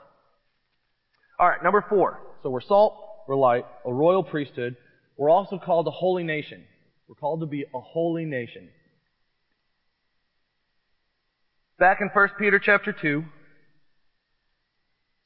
Alright, 1.40 1.62
number 1.62 1.84
four. 1.88 2.20
So 2.42 2.50
we're 2.50 2.60
salt, 2.60 2.96
we're 3.26 3.36
light, 3.36 3.64
a 3.86 3.92
royal 3.92 4.22
priesthood. 4.22 4.76
We're 5.16 5.30
also 5.30 5.58
called 5.58 5.86
a 5.86 5.92
holy 5.92 6.24
nation. 6.24 6.64
We're 7.08 7.14
called 7.14 7.40
to 7.40 7.46
be 7.46 7.64
a 7.74 7.80
holy 7.80 8.24
nation. 8.24 8.68
Back 11.78 11.98
in 12.02 12.08
1 12.12 12.28
Peter 12.38 12.60
chapter 12.62 12.92
2, 12.92 13.18
it 13.18 13.24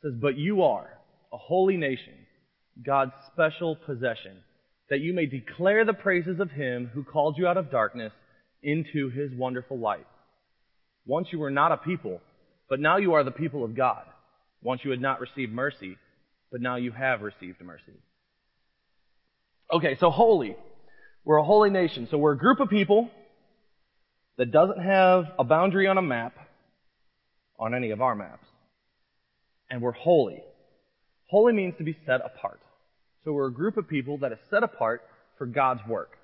says, 0.02 0.12
But 0.20 0.38
you 0.38 0.62
are 0.62 0.88
a 1.32 1.36
holy 1.36 1.76
nation, 1.76 2.14
God's 2.84 3.12
special 3.32 3.74
possession 3.74 4.38
that 4.90 5.00
you 5.00 5.14
may 5.14 5.26
declare 5.26 5.84
the 5.84 5.92
praises 5.92 6.40
of 6.40 6.50
him 6.50 6.90
who 6.92 7.04
called 7.04 7.36
you 7.38 7.46
out 7.46 7.56
of 7.56 7.70
darkness 7.70 8.12
into 8.62 9.10
his 9.10 9.30
wonderful 9.32 9.78
light. 9.78 10.06
Once 11.06 11.28
you 11.30 11.38
were 11.38 11.50
not 11.50 11.72
a 11.72 11.76
people, 11.76 12.20
but 12.68 12.80
now 12.80 12.96
you 12.96 13.14
are 13.14 13.24
the 13.24 13.30
people 13.30 13.64
of 13.64 13.76
God. 13.76 14.04
Once 14.62 14.80
you 14.84 14.90
had 14.90 15.00
not 15.00 15.20
received 15.20 15.52
mercy, 15.52 15.96
but 16.50 16.60
now 16.60 16.76
you 16.76 16.92
have 16.92 17.20
received 17.20 17.60
mercy. 17.60 17.92
Okay, 19.72 19.96
so 20.00 20.10
holy. 20.10 20.56
We're 21.24 21.38
a 21.38 21.44
holy 21.44 21.70
nation. 21.70 22.08
So 22.10 22.18
we're 22.18 22.32
a 22.32 22.38
group 22.38 22.60
of 22.60 22.68
people 22.68 23.10
that 24.36 24.50
doesn't 24.50 24.80
have 24.80 25.24
a 25.38 25.44
boundary 25.44 25.86
on 25.86 25.98
a 25.98 26.02
map, 26.02 26.34
on 27.58 27.74
any 27.74 27.90
of 27.90 28.00
our 28.00 28.14
maps. 28.14 28.46
And 29.70 29.80
we're 29.82 29.92
holy. 29.92 30.42
Holy 31.30 31.52
means 31.52 31.74
to 31.78 31.84
be 31.84 31.96
set 32.06 32.20
apart. 32.24 32.60
So 33.24 33.32
we're 33.32 33.46
a 33.46 33.52
group 33.52 33.76
of 33.76 33.88
people 33.88 34.18
that 34.18 34.32
is 34.32 34.38
set 34.50 34.62
apart 34.62 35.02
for 35.38 35.46
God's 35.46 35.80
work. 35.88 36.18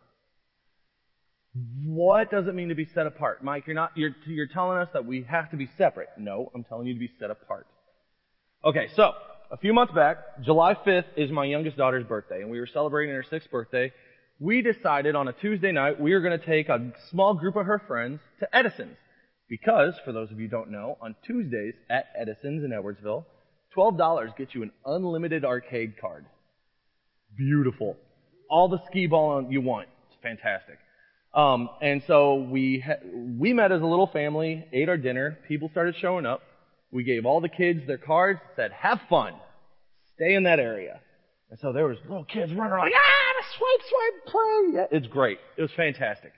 What 1.84 2.30
does 2.30 2.46
it 2.46 2.54
mean 2.54 2.68
to 2.68 2.74
be 2.74 2.86
set 2.94 3.06
apart? 3.06 3.42
Mike, 3.42 3.66
you're 3.66 3.74
not, 3.74 3.92
you're, 3.96 4.14
you're 4.26 4.46
telling 4.46 4.78
us 4.78 4.88
that 4.92 5.04
we 5.04 5.24
have 5.28 5.50
to 5.50 5.56
be 5.56 5.68
separate. 5.76 6.08
No, 6.16 6.50
I'm 6.54 6.62
telling 6.64 6.86
you 6.86 6.94
to 6.94 7.00
be 7.00 7.10
set 7.18 7.30
apart. 7.30 7.66
Okay, 8.64 8.88
so, 8.94 9.12
a 9.50 9.56
few 9.56 9.72
months 9.72 9.92
back, 9.92 10.18
July 10.42 10.74
5th 10.74 11.06
is 11.16 11.30
my 11.30 11.44
youngest 11.44 11.76
daughter's 11.76 12.04
birthday, 12.04 12.42
and 12.42 12.50
we 12.50 12.60
were 12.60 12.68
celebrating 12.72 13.14
her 13.14 13.24
sixth 13.28 13.50
birthday. 13.50 13.92
We 14.38 14.62
decided 14.62 15.16
on 15.16 15.26
a 15.26 15.32
Tuesday 15.32 15.72
night 15.72 16.00
we 16.00 16.12
were 16.12 16.20
going 16.20 16.38
to 16.38 16.46
take 16.46 16.68
a 16.68 16.92
small 17.10 17.34
group 17.34 17.56
of 17.56 17.66
her 17.66 17.82
friends 17.86 18.20
to 18.40 18.56
Edison's. 18.56 18.96
Because, 19.48 19.94
for 20.04 20.12
those 20.12 20.30
of 20.30 20.38
you 20.38 20.46
who 20.46 20.50
don't 20.50 20.70
know, 20.70 20.96
on 21.00 21.16
Tuesdays 21.26 21.74
at 21.88 22.06
Edison's 22.16 22.62
in 22.62 22.70
Edwardsville, 22.70 23.24
$12 23.76 24.36
gets 24.36 24.54
you 24.54 24.62
an 24.62 24.70
unlimited 24.86 25.44
arcade 25.44 25.94
card. 26.00 26.26
Beautiful. 27.36 27.96
All 28.48 28.68
the 28.68 28.80
skee 28.86 29.06
ball 29.06 29.46
you 29.48 29.60
want. 29.60 29.88
It's 30.08 30.16
fantastic. 30.22 30.78
Um, 31.32 31.70
and 31.80 32.02
so 32.06 32.34
we 32.34 32.80
ha- 32.84 33.00
we 33.38 33.52
met 33.52 33.70
as 33.70 33.80
a 33.82 33.86
little 33.86 34.08
family, 34.08 34.66
ate 34.72 34.88
our 34.88 34.96
dinner. 34.96 35.38
People 35.46 35.68
started 35.70 35.94
showing 36.00 36.26
up. 36.26 36.42
We 36.90 37.04
gave 37.04 37.24
all 37.24 37.40
the 37.40 37.48
kids 37.48 37.86
their 37.86 37.98
cards, 37.98 38.40
said, 38.56 38.72
"Have 38.72 39.00
fun, 39.08 39.34
stay 40.16 40.34
in 40.34 40.42
that 40.42 40.58
area." 40.58 41.00
And 41.50 41.58
so 41.60 41.72
there 41.72 41.86
was 41.86 41.98
little 42.08 42.24
kids 42.24 42.52
running 42.52 42.72
around, 42.72 42.86
like, 42.86 42.92
"Ah, 42.96 43.44
swipe, 43.56 43.88
swipe, 43.88 44.26
play!" 44.26 44.64
Yeah, 44.72 44.86
it's 44.98 45.06
great. 45.06 45.38
It 45.56 45.62
was 45.62 45.72
fantastic. 45.76 46.32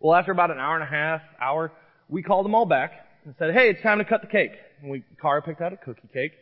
Well, 0.00 0.14
after 0.14 0.32
about 0.32 0.50
an 0.50 0.58
hour 0.58 0.74
and 0.74 0.82
a 0.84 0.86
half, 0.86 1.20
hour, 1.38 1.72
we 2.08 2.22
called 2.22 2.46
them 2.46 2.54
all 2.54 2.64
back 2.66 2.92
and 3.26 3.34
said, 3.38 3.52
"Hey, 3.52 3.68
it's 3.68 3.82
time 3.82 3.98
to 3.98 4.04
cut 4.04 4.22
the 4.22 4.26
cake." 4.26 4.52
And 4.80 4.90
we 4.90 5.04
Cara 5.20 5.42
picked 5.42 5.60
out 5.60 5.74
a 5.74 5.76
cookie 5.76 6.08
cake, 6.14 6.32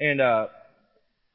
and 0.00 0.20
uh, 0.20 0.48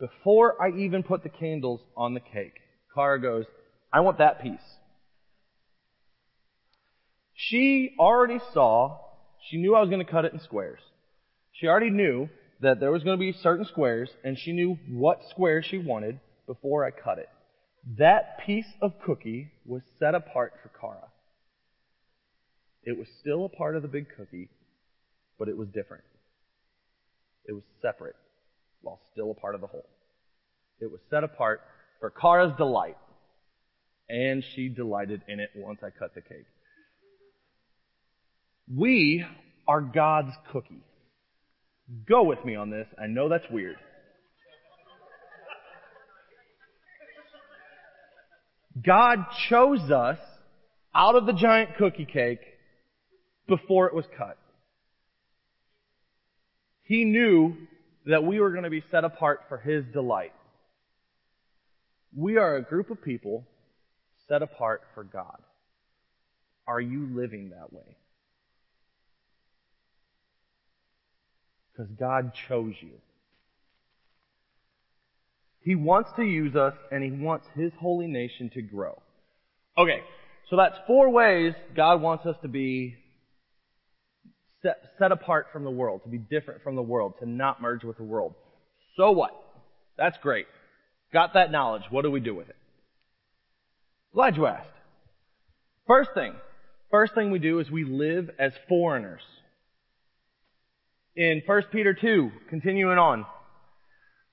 before 0.01 0.61
I 0.61 0.71
even 0.79 1.03
put 1.03 1.21
the 1.21 1.29
candles 1.29 1.79
on 1.95 2.15
the 2.15 2.19
cake, 2.19 2.59
Kara 2.93 3.21
goes, 3.21 3.45
"I 3.93 3.99
want 3.99 4.17
that 4.17 4.41
piece." 4.41 4.79
She 7.35 7.95
already 7.99 8.39
saw, 8.51 8.99
she 9.47 9.57
knew 9.57 9.75
I 9.75 9.79
was 9.79 9.89
going 9.89 10.03
to 10.03 10.11
cut 10.11 10.25
it 10.25 10.33
in 10.33 10.39
squares. 10.39 10.81
She 11.53 11.67
already 11.67 11.91
knew 11.91 12.29
that 12.61 12.79
there 12.79 12.91
was 12.91 13.03
going 13.03 13.17
to 13.17 13.19
be 13.19 13.31
certain 13.31 13.65
squares, 13.65 14.09
and 14.23 14.37
she 14.37 14.53
knew 14.53 14.77
what 14.89 15.23
square 15.29 15.61
she 15.61 15.77
wanted 15.77 16.19
before 16.47 16.83
I 16.83 16.91
cut 16.91 17.19
it. 17.19 17.29
That 17.97 18.39
piece 18.45 18.71
of 18.81 18.99
cookie 19.05 19.51
was 19.65 19.81
set 19.99 20.15
apart 20.15 20.53
for 20.61 20.69
Kara. 20.69 21.09
It 22.83 22.97
was 22.97 23.07
still 23.19 23.45
a 23.45 23.49
part 23.49 23.75
of 23.75 23.83
the 23.83 23.87
big 23.87 24.07
cookie, 24.15 24.49
but 25.37 25.47
it 25.47 25.57
was 25.57 25.67
different. 25.69 26.03
It 27.45 27.53
was 27.53 27.63
separate, 27.81 28.15
while 28.81 28.99
still 29.11 29.31
a 29.31 29.33
part 29.33 29.55
of 29.55 29.61
the 29.61 29.67
whole. 29.67 29.87
It 30.79 30.91
was 30.91 30.99
set 31.09 31.23
apart 31.23 31.61
for 31.99 32.09
Cara's 32.09 32.53
delight, 32.57 32.97
and 34.09 34.43
she 34.55 34.69
delighted 34.69 35.21
in 35.27 35.39
it 35.39 35.51
once 35.55 35.79
I 35.83 35.89
cut 35.89 36.15
the 36.15 36.21
cake. 36.21 36.45
We 38.73 39.25
are 39.67 39.81
God's 39.81 40.31
cookie. 40.51 40.83
Go 42.07 42.23
with 42.23 42.43
me 42.45 42.55
on 42.55 42.69
this. 42.69 42.87
I 43.01 43.07
know 43.07 43.29
that's 43.29 43.49
weird. 43.51 43.75
God 48.83 49.25
chose 49.49 49.91
us 49.91 50.17
out 50.95 51.15
of 51.15 51.25
the 51.25 51.33
giant 51.33 51.75
cookie 51.77 52.07
cake 52.11 52.39
before 53.47 53.87
it 53.87 53.93
was 53.93 54.05
cut. 54.17 54.37
He 56.83 57.03
knew 57.03 57.55
that 58.05 58.23
we 58.23 58.39
were 58.39 58.51
going 58.51 58.63
to 58.63 58.69
be 58.69 58.83
set 58.91 59.03
apart 59.03 59.41
for 59.47 59.57
His 59.57 59.85
delight. 59.93 60.33
We 62.15 62.37
are 62.37 62.55
a 62.55 62.61
group 62.61 62.89
of 62.89 63.01
people 63.01 63.45
set 64.27 64.41
apart 64.41 64.81
for 64.93 65.03
God. 65.03 65.37
Are 66.67 66.81
you 66.81 67.07
living 67.13 67.49
that 67.51 67.71
way? 67.73 67.97
Because 71.71 71.91
God 71.97 72.31
chose 72.47 72.73
you. 72.81 72.99
He 75.61 75.75
wants 75.75 76.09
to 76.15 76.23
use 76.23 76.55
us 76.55 76.73
and 76.91 77.03
He 77.03 77.11
wants 77.11 77.47
His 77.55 77.71
holy 77.79 78.07
nation 78.07 78.49
to 78.55 78.61
grow. 78.61 79.01
Okay, 79.77 80.01
so 80.49 80.57
that's 80.57 80.75
four 80.85 81.09
ways 81.09 81.53
God 81.75 82.01
wants 82.01 82.25
us 82.25 82.35
to 82.41 82.47
be 82.47 82.95
set, 84.61 84.77
set 84.99 85.11
apart 85.11 85.47
from 85.51 85.63
the 85.63 85.71
world, 85.71 86.01
to 86.03 86.09
be 86.09 86.17
different 86.17 86.63
from 86.63 86.75
the 86.75 86.81
world, 86.81 87.13
to 87.19 87.25
not 87.25 87.61
merge 87.61 87.83
with 87.83 87.97
the 87.97 88.03
world. 88.03 88.33
So 88.97 89.11
what? 89.11 89.31
That's 89.97 90.17
great. 90.21 90.47
Got 91.13 91.33
that 91.33 91.51
knowledge. 91.51 91.83
What 91.89 92.03
do 92.03 92.11
we 92.11 92.19
do 92.19 92.35
with 92.35 92.49
it? 92.49 92.55
Glad 94.13 94.35
you 94.35 94.45
asked. 94.45 94.67
First 95.87 96.11
thing, 96.13 96.33
first 96.89 97.13
thing 97.15 97.31
we 97.31 97.39
do 97.39 97.59
is 97.59 97.69
we 97.69 97.83
live 97.83 98.29
as 98.39 98.51
foreigners 98.69 99.21
in 101.15 101.41
1 101.45 101.63
Peter 101.71 101.93
2, 101.93 102.31
continuing 102.49 102.97
on, 102.97 103.25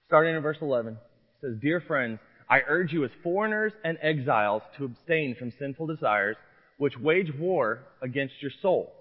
starting 0.06 0.36
in 0.36 0.42
verse 0.42 0.58
11, 0.60 0.92
it 0.92 0.98
says, 1.40 1.56
Dear 1.60 1.80
friends, 1.80 2.20
I 2.48 2.60
urge 2.66 2.92
you 2.92 3.04
as 3.04 3.10
foreigners 3.22 3.72
and 3.84 3.98
exiles 4.00 4.62
to 4.76 4.84
abstain 4.84 5.34
from 5.36 5.52
sinful 5.58 5.88
desires 5.88 6.36
which 6.78 6.96
wage 6.96 7.32
war 7.38 7.80
against 8.00 8.34
your 8.40 8.52
soul. 8.62 8.92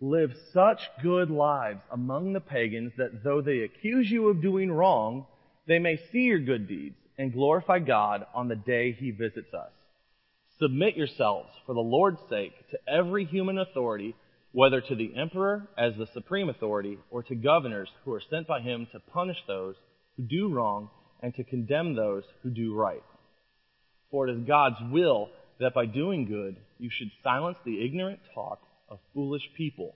Live 0.00 0.32
such 0.52 0.80
good 1.02 1.30
lives 1.30 1.80
among 1.90 2.32
the 2.32 2.40
pagans 2.40 2.92
that 2.98 3.24
though 3.24 3.40
they 3.40 3.60
accuse 3.60 4.10
you 4.10 4.28
of 4.28 4.42
doing 4.42 4.70
wrong, 4.70 5.26
they 5.66 5.78
may 5.78 5.98
see 6.12 6.24
your 6.24 6.38
good 6.38 6.68
deeds 6.68 6.96
and 7.16 7.32
glorify 7.32 7.78
God 7.78 8.26
on 8.34 8.48
the 8.48 8.56
day 8.56 8.92
he 8.92 9.10
visits 9.10 9.54
us. 9.54 9.70
Submit 10.58 10.96
yourselves 10.96 11.48
for 11.64 11.74
the 11.74 11.80
Lord's 11.80 12.20
sake 12.28 12.52
to 12.70 12.78
every 12.86 13.24
human 13.24 13.58
authority 13.58 14.14
whether 14.52 14.80
to 14.80 14.94
the 14.94 15.14
emperor 15.16 15.68
as 15.76 15.94
the 15.96 16.06
supreme 16.14 16.48
authority 16.48 16.98
or 17.10 17.22
to 17.22 17.34
governors 17.34 17.90
who 18.04 18.12
are 18.12 18.22
sent 18.30 18.46
by 18.46 18.60
him 18.60 18.86
to 18.92 19.00
punish 19.00 19.36
those 19.46 19.74
who 20.16 20.22
do 20.22 20.48
wrong 20.48 20.88
and 21.22 21.34
to 21.34 21.44
condemn 21.44 21.94
those 21.94 22.22
who 22.42 22.50
do 22.50 22.74
right. 22.74 23.02
For 24.10 24.28
it 24.28 24.32
is 24.32 24.46
God's 24.46 24.76
will 24.90 25.28
that 25.60 25.74
by 25.74 25.86
doing 25.86 26.26
good 26.26 26.56
you 26.78 26.90
should 26.90 27.10
silence 27.22 27.58
the 27.64 27.84
ignorant 27.84 28.20
talk 28.34 28.60
of 28.88 28.98
foolish 29.14 29.42
people. 29.56 29.94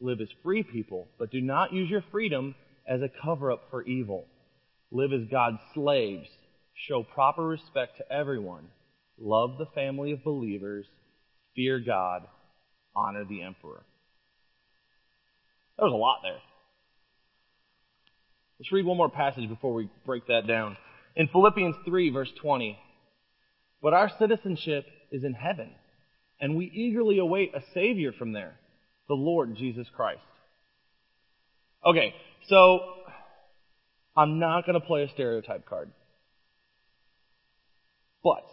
Live 0.00 0.20
as 0.20 0.28
free 0.42 0.62
people, 0.62 1.08
but 1.18 1.30
do 1.30 1.40
not 1.40 1.72
use 1.72 1.90
your 1.90 2.04
freedom 2.10 2.54
as 2.86 3.02
a 3.02 3.10
cover 3.22 3.52
up 3.52 3.64
for 3.70 3.82
evil. 3.82 4.26
Live 4.90 5.12
as 5.12 5.28
God's 5.30 5.58
slaves. 5.74 6.28
Show 6.88 7.02
proper 7.02 7.46
respect 7.46 7.98
to 7.98 8.12
everyone. 8.12 8.68
Love 9.18 9.58
the 9.58 9.66
family 9.74 10.12
of 10.12 10.24
believers. 10.24 10.86
Fear 11.54 11.80
God 11.80 12.22
honor 12.96 13.24
the 13.24 13.42
emperor. 13.42 13.82
There 15.76 15.86
was 15.86 15.92
a 15.92 15.96
lot 15.96 16.20
there. 16.22 16.40
Let's 18.58 18.72
read 18.72 18.84
one 18.84 18.96
more 18.96 19.10
passage 19.10 19.48
before 19.48 19.72
we 19.72 19.88
break 20.04 20.26
that 20.26 20.46
down. 20.46 20.76
In 21.16 21.28
Philippians 21.28 21.76
3 21.84 22.10
verse 22.10 22.30
20, 22.40 22.78
but 23.82 23.94
our 23.94 24.10
citizenship 24.18 24.84
is 25.10 25.24
in 25.24 25.32
heaven, 25.32 25.70
and 26.40 26.56
we 26.56 26.66
eagerly 26.66 27.18
await 27.18 27.54
a 27.54 27.62
Savior 27.74 28.12
from 28.12 28.32
there, 28.32 28.54
the 29.08 29.14
Lord 29.14 29.56
Jesus 29.56 29.86
Christ. 29.94 30.20
Okay, 31.84 32.14
so 32.48 32.80
I'm 34.16 34.38
not 34.38 34.66
going 34.66 34.80
to 34.80 34.86
play 34.86 35.02
a 35.04 35.08
stereotype 35.10 35.66
card. 35.66 35.90
But 38.22 38.44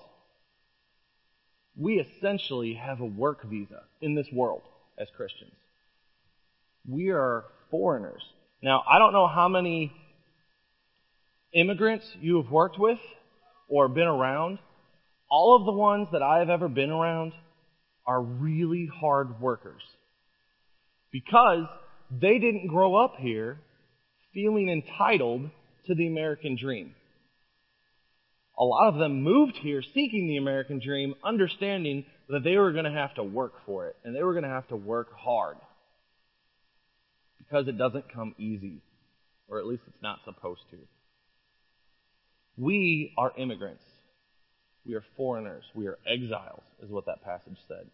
we 1.76 2.00
essentially 2.00 2.74
have 2.74 3.02
a 3.02 3.06
work 3.06 3.44
visa 3.44 3.84
in 4.02 4.16
this 4.16 4.28
world 4.32 4.64
as 4.98 5.08
Christians. 5.16 5.52
We 6.88 7.10
are 7.10 7.46
foreigners. 7.70 8.24
Now, 8.62 8.84
I 8.90 8.98
don't 8.98 9.14
know 9.14 9.28
how 9.28 9.48
many 9.50 9.92
immigrants 11.54 12.06
you 12.22 12.42
have 12.42 12.52
worked 12.52 12.80
with 12.80 13.00
or 13.68 13.88
been 13.90 14.08
around. 14.08 14.60
All 15.30 15.56
of 15.58 15.66
the 15.66 15.74
ones 15.74 16.08
that 16.14 16.24
I 16.24 16.40
have 16.40 16.50
ever 16.50 16.70
been 16.70 16.90
around 16.90 17.34
are 18.08 18.22
really 18.22 18.90
hard 19.00 19.40
workers. 19.40 19.82
Because 21.12 21.66
they 22.10 22.40
didn't 22.40 22.68
grow 22.68 22.96
up 22.96 23.16
here 23.20 23.60
feeling 24.34 24.70
entitled 24.70 25.50
to 25.86 25.96
the 25.96 26.08
American 26.08 26.58
dream 26.60 26.94
a 28.58 28.64
lot 28.64 28.90
of 28.90 28.98
them 29.00 29.22
moved 29.22 29.56
here 29.58 29.84
seeking 29.94 30.28
the 30.28 30.38
American 30.38 30.80
dream, 30.84 31.14
understanding 31.24 32.06
that 32.28 32.44
they 32.44 32.58
were 32.58 32.72
going 32.72 32.86
to 32.86 32.92
have 32.92 33.14
to 33.16 33.24
work 33.24 33.54
for 33.66 33.88
it, 33.88 33.96
and 34.04 34.16
they 34.16 34.24
were 34.24 34.34
going 34.34 34.44
to 34.44 34.50
have 34.50 34.68
to 34.70 34.76
work 34.76 35.10
hard. 35.16 35.58
Because 37.38 37.68
it 37.68 37.78
doesn't 37.78 38.12
come 38.12 38.34
easy, 38.38 38.82
or 39.48 39.60
at 39.60 39.68
least 39.68 39.84
it's 39.88 40.02
not 40.02 40.20
supposed 40.26 40.62
to. 40.72 40.78
We 42.58 43.14
are 43.18 43.32
immigrants. 43.38 43.84
We 44.86 44.96
are 44.96 45.04
foreigners. 45.16 45.64
We 45.76 45.88
are 45.88 46.00
exiles, 46.08 46.64
is 46.82 46.90
what 46.90 47.06
that 47.06 47.24
passage 47.24 47.58
said. 47.68 47.86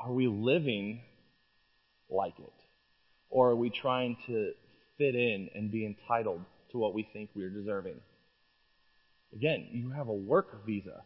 Are 0.00 0.12
we 0.12 0.26
living 0.26 1.02
like 2.08 2.38
it? 2.38 2.52
Or 3.28 3.50
are 3.50 3.56
we 3.56 3.70
trying 3.70 4.16
to 4.26 4.52
fit 5.00 5.14
in 5.14 5.48
and 5.54 5.72
be 5.72 5.86
entitled 5.86 6.42
to 6.72 6.78
what 6.78 6.94
we 6.94 7.08
think 7.12 7.30
we 7.34 7.42
are 7.42 7.50
deserving. 7.50 7.96
Again, 9.34 9.68
you 9.72 9.90
have 9.90 10.08
a 10.08 10.14
work 10.14 10.66
visa 10.66 11.02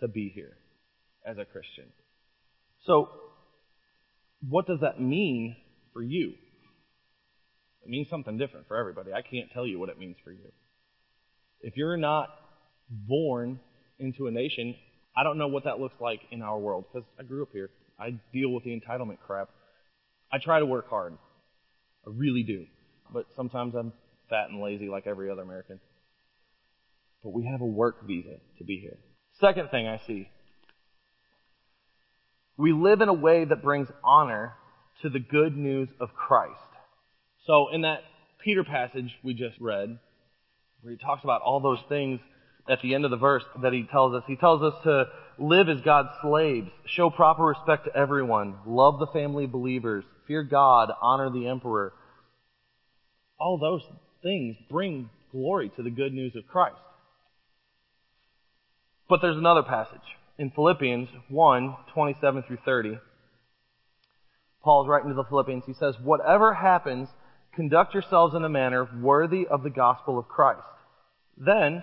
to 0.00 0.08
be 0.08 0.30
here 0.34 0.56
as 1.24 1.38
a 1.38 1.44
Christian. 1.44 1.84
So, 2.84 3.08
what 4.48 4.66
does 4.66 4.80
that 4.80 5.00
mean 5.00 5.56
for 5.92 6.02
you? 6.02 6.34
It 7.82 7.88
means 7.88 8.08
something 8.10 8.38
different 8.38 8.66
for 8.66 8.76
everybody. 8.76 9.12
I 9.12 9.22
can't 9.22 9.50
tell 9.52 9.66
you 9.66 9.78
what 9.78 9.88
it 9.88 9.98
means 9.98 10.16
for 10.24 10.32
you. 10.32 10.52
If 11.60 11.76
you're 11.76 11.96
not 11.96 12.28
born 12.90 13.60
into 14.00 14.26
a 14.26 14.30
nation, 14.30 14.74
I 15.16 15.22
don't 15.22 15.38
know 15.38 15.48
what 15.48 15.64
that 15.64 15.78
looks 15.78 15.96
like 16.00 16.20
in 16.32 16.42
our 16.42 16.58
world 16.58 16.86
because 16.92 17.08
I 17.18 17.22
grew 17.22 17.42
up 17.42 17.50
here. 17.52 17.70
I 17.98 18.18
deal 18.32 18.50
with 18.50 18.64
the 18.64 18.78
entitlement 18.78 19.18
crap. 19.26 19.48
I 20.32 20.38
try 20.38 20.60
to 20.60 20.66
work 20.66 20.88
hard. 20.88 21.14
I 22.06 22.10
really 22.14 22.42
do. 22.42 22.66
But 23.12 23.26
sometimes 23.36 23.74
I'm 23.74 23.92
fat 24.30 24.50
and 24.50 24.60
lazy 24.60 24.88
like 24.88 25.06
every 25.06 25.30
other 25.30 25.42
American. 25.42 25.80
But 27.22 27.30
we 27.30 27.46
have 27.46 27.60
a 27.60 27.66
work 27.66 28.06
visa 28.06 28.36
to 28.58 28.64
be 28.64 28.78
here. 28.80 28.98
Second 29.40 29.70
thing 29.70 29.86
I 29.86 30.00
see. 30.06 30.28
We 32.56 32.72
live 32.72 33.00
in 33.00 33.08
a 33.08 33.14
way 33.14 33.44
that 33.44 33.62
brings 33.62 33.88
honor 34.04 34.54
to 35.02 35.08
the 35.08 35.20
good 35.20 35.56
news 35.56 35.88
of 36.00 36.10
Christ. 36.14 36.60
So 37.46 37.68
in 37.72 37.82
that 37.82 38.00
Peter 38.44 38.64
passage 38.64 39.16
we 39.22 39.34
just 39.34 39.56
read, 39.60 39.98
where 40.80 40.92
he 40.92 40.98
talks 40.98 41.24
about 41.24 41.42
all 41.42 41.60
those 41.60 41.78
things 41.88 42.20
at 42.68 42.80
the 42.82 42.94
end 42.94 43.04
of 43.04 43.10
the 43.10 43.16
verse 43.16 43.44
that 43.62 43.72
he 43.72 43.84
tells 43.84 44.14
us, 44.14 44.22
he 44.26 44.36
tells 44.36 44.62
us 44.62 44.74
to 44.84 45.06
live 45.38 45.68
as 45.68 45.80
God's 45.80 46.10
slaves, 46.20 46.70
show 46.86 47.10
proper 47.10 47.44
respect 47.44 47.84
to 47.84 47.96
everyone, 47.96 48.56
love 48.66 48.98
the 48.98 49.06
family 49.06 49.44
of 49.44 49.52
believers, 49.52 50.04
fear 50.26 50.42
God, 50.42 50.90
honor 51.00 51.30
the 51.30 51.48
emperor. 51.48 51.92
All 53.38 53.58
those 53.58 53.82
things 54.22 54.56
bring 54.70 55.10
glory 55.30 55.70
to 55.76 55.82
the 55.82 55.90
good 55.90 56.12
news 56.12 56.34
of 56.36 56.46
Christ. 56.46 56.76
But 59.08 59.20
there's 59.22 59.36
another 59.36 59.62
passage 59.62 60.00
in 60.38 60.50
Philippians 60.50 61.08
1, 61.28 61.76
27 61.94 62.42
through 62.46 62.58
30. 62.64 62.98
Paul's 64.62 64.88
writing 64.88 65.10
to 65.10 65.14
the 65.14 65.24
Philippians. 65.24 65.64
He 65.66 65.72
says, 65.72 65.94
Whatever 66.02 66.54
happens, 66.54 67.08
conduct 67.54 67.94
yourselves 67.94 68.34
in 68.34 68.44
a 68.44 68.48
manner 68.48 68.88
worthy 69.00 69.46
of 69.46 69.62
the 69.62 69.70
gospel 69.70 70.18
of 70.18 70.28
Christ. 70.28 70.60
Then, 71.36 71.82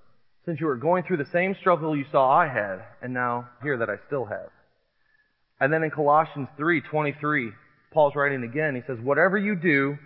since 0.45 0.59
you 0.59 0.67
are 0.67 0.77
going 0.77 1.03
through 1.03 1.17
the 1.17 1.25
same 1.31 1.55
struggle 1.59 1.95
you 1.95 2.05
saw 2.11 2.29
I 2.29 2.47
had, 2.47 2.83
and 3.01 3.13
now 3.13 3.49
hear 3.61 3.77
that 3.77 3.89
I 3.89 3.97
still 4.07 4.25
have. 4.25 4.49
And 5.59 5.71
then 5.71 5.83
in 5.83 5.91
Colossians 5.91 6.49
3:23, 6.57 7.53
Paul's 7.91 8.15
writing 8.15 8.43
again. 8.43 8.75
He 8.75 8.81
says, 8.81 8.99
"Whatever 8.99 9.37
you 9.37 9.55
do, 9.55 9.97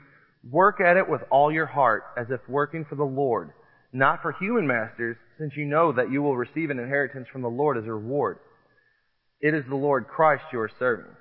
work 0.43 0.81
at 0.81 0.97
it 0.97 1.07
with 1.07 1.23
all 1.29 1.51
your 1.51 1.65
heart, 1.65 2.03
as 2.17 2.29
if 2.29 2.47
working 2.49 2.83
for 2.85 2.95
the 2.95 3.05
Lord, 3.05 3.53
not 3.93 4.21
for 4.21 4.33
human 4.33 4.67
masters, 4.67 5.17
since 5.37 5.55
you 5.55 5.65
know 5.65 5.91
that 5.93 6.11
you 6.11 6.21
will 6.21 6.35
receive 6.35 6.69
an 6.69 6.79
inheritance 6.79 7.27
from 7.29 7.41
the 7.41 7.49
Lord 7.49 7.77
as 7.77 7.85
a 7.85 7.93
reward. 7.93 8.39
It 9.39 9.53
is 9.53 9.65
the 9.65 9.75
Lord 9.75 10.07
Christ 10.07 10.43
you 10.51 10.59
are 10.59 10.69
serving." 10.79 11.15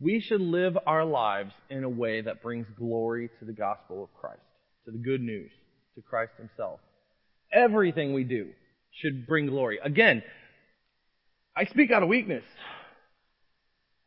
We 0.00 0.20
should 0.20 0.40
live 0.40 0.78
our 0.86 1.04
lives 1.04 1.54
in 1.68 1.84
a 1.84 1.88
way 1.88 2.22
that 2.22 2.42
brings 2.42 2.66
glory 2.70 3.28
to 3.38 3.44
the 3.44 3.52
gospel 3.52 4.02
of 4.02 4.14
Christ, 4.14 4.40
to 4.86 4.90
the 4.90 4.98
good 4.98 5.20
news, 5.20 5.52
to 5.94 6.02
Christ 6.02 6.32
himself. 6.38 6.80
Everything 7.52 8.12
we 8.12 8.24
do 8.24 8.50
should 9.00 9.26
bring 9.26 9.46
glory. 9.46 9.78
Again, 9.82 10.22
I 11.56 11.64
speak 11.66 11.90
out 11.90 12.02
of 12.02 12.08
weakness. 12.08 12.44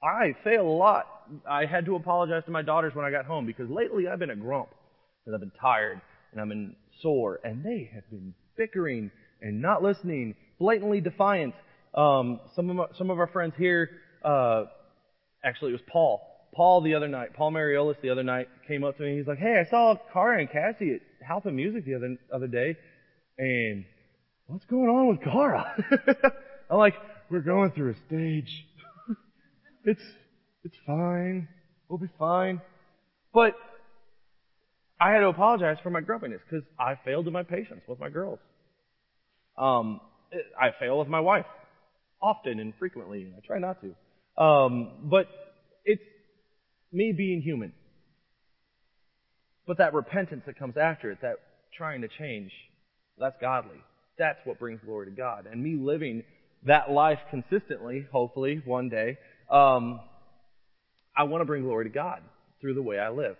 I 0.02 0.36
fail 0.44 0.68
a 0.68 0.78
lot. 0.78 1.06
I 1.50 1.66
had 1.66 1.86
to 1.86 1.96
apologize 1.96 2.44
to 2.46 2.52
my 2.52 2.62
daughters 2.62 2.94
when 2.94 3.06
I 3.06 3.12
got 3.12 3.26
home 3.26 3.46
because 3.46 3.70
lately 3.70 4.08
I've 4.08 4.20
been 4.20 4.30
a 4.30 4.36
grump 4.36 4.70
because 5.24 5.34
I've 5.36 5.40
been 5.40 5.60
tired 5.60 6.02
and 6.32 6.42
I've 6.42 6.50
been 6.50 6.76
sore 7.02 7.40
and 7.44 7.64
they 7.64 7.90
have 7.94 8.10
been 8.10 8.34
bickering 8.58 9.12
and 9.42 9.62
not 9.62 9.82
listening, 9.82 10.36
blatantly 10.60 11.02
defiant. 11.02 11.54
Um, 11.94 12.40
some 12.56 12.70
of 12.70 12.76
my, 12.76 12.86
some 12.98 13.10
of 13.10 13.20
our 13.20 13.28
friends 13.28 13.54
here, 13.58 13.90
uh, 14.24 14.66
actually 15.44 15.70
it 15.70 15.74
was 15.74 15.82
Paul. 15.92 16.22
Paul 16.54 16.82
the 16.82 16.96
other 16.96 17.08
night, 17.08 17.34
Paul 17.34 17.52
Mariolis 17.52 17.96
the 18.02 18.10
other 18.10 18.24
night 18.24 18.48
came 18.68 18.84
up 18.84 18.98
to 18.98 19.04
me. 19.04 19.18
He's 19.18 19.28
like, 19.28 19.40
"Hey, 19.40 19.64
I 19.66 19.70
saw 19.70 19.96
Cara 20.12 20.40
and 20.40 20.50
Cassie 20.52 20.96
at 20.96 21.02
Halpa 21.28 21.52
Music 21.52 21.86
the 21.86 21.96
other 21.96 22.18
other 22.32 22.48
day, 22.48 22.78
and 23.38 23.86
what's 24.48 24.66
going 24.66 24.90
on 24.90 25.08
with 25.10 25.22
Cara?" 25.22 25.76
I'm 26.70 26.78
like, 26.78 26.96
"We're 27.30 27.42
going 27.42 27.72
through 27.72 27.92
a 27.92 27.96
stage. 28.08 28.66
it's 29.84 30.04
it's 30.64 30.78
fine. 30.86 31.48
We'll 31.88 32.00
be 32.00 32.12
fine." 32.18 32.62
But 33.34 33.56
I 35.00 35.12
had 35.12 35.20
to 35.20 35.28
apologize 35.28 35.78
for 35.84 35.90
my 35.90 36.02
grumpiness 36.02 36.42
because 36.50 36.66
I 36.80 36.96
failed 37.04 37.28
in 37.28 37.34
my 37.34 37.44
patience 37.44 37.82
with 37.88 38.00
my 38.00 38.10
girls. 38.10 38.40
Um, 39.58 40.00
I 40.60 40.72
fail 40.80 41.00
with 41.00 41.08
my 41.08 41.20
wife 41.20 41.46
often 42.22 42.60
and 42.60 42.74
frequently. 42.80 43.24
and 43.24 43.34
I 43.36 43.46
try 43.46 43.60
not 43.60 43.78
to. 43.82 44.42
Um, 44.42 44.92
but 45.04 45.28
it's 45.84 46.02
me 46.92 47.14
being 47.16 47.42
human. 47.42 47.74
But 49.68 49.78
that 49.78 49.94
repentance 49.94 50.44
that 50.46 50.58
comes 50.58 50.78
after 50.78 51.12
it, 51.12 51.20
that 51.22 51.36
trying 51.76 52.02
to 52.02 52.08
change, 52.08 52.52
that's 53.18 53.36
godly. 53.40 53.78
That's 54.18 54.40
what 54.46 54.60
brings 54.60 54.82
glory 54.86 55.08
to 55.08 55.12
God. 55.12 55.48
And 55.52 55.62
me 55.64 55.76
living 55.76 56.24
that 56.66 56.92
life 56.92 57.20
consistently, 57.30 58.08
hopefully, 58.12 58.62
one 58.66 58.90
day, 58.90 59.18
um, 59.50 60.00
I 61.16 61.24
want 61.24 61.42
to 61.42 61.46
bring 61.46 61.64
glory 61.64 61.86
to 61.86 61.92
God 61.92 62.22
through 62.62 62.74
the 62.74 62.82
way 62.82 62.98
I 62.98 63.10
live. 63.10 63.36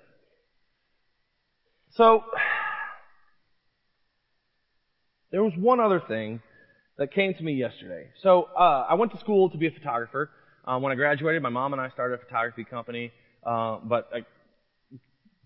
So, 1.96 2.24
there 5.32 5.44
was 5.44 5.54
one 5.58 5.80
other 5.80 6.02
thing 6.08 6.42
that 6.98 7.14
came 7.14 7.34
to 7.34 7.44
me 7.44 7.54
yesterday. 7.54 8.08
So, 8.22 8.50
uh, 8.58 8.86
I 8.90 8.96
went 8.96 9.12
to 9.14 9.20
school 9.20 9.50
to 9.50 9.58
be 9.58 9.68
a 9.68 9.72
photographer. 9.72 10.30
Um, 10.66 10.82
when 10.82 10.92
I 10.92 10.96
graduated, 10.96 11.42
my 11.42 11.50
mom 11.50 11.74
and 11.74 11.82
I 11.82 11.90
started 11.90 12.16
a 12.16 12.18
photography 12.24 12.64
company, 12.64 13.12
uh, 13.46 13.78
but 13.84 14.10
I 14.14 14.20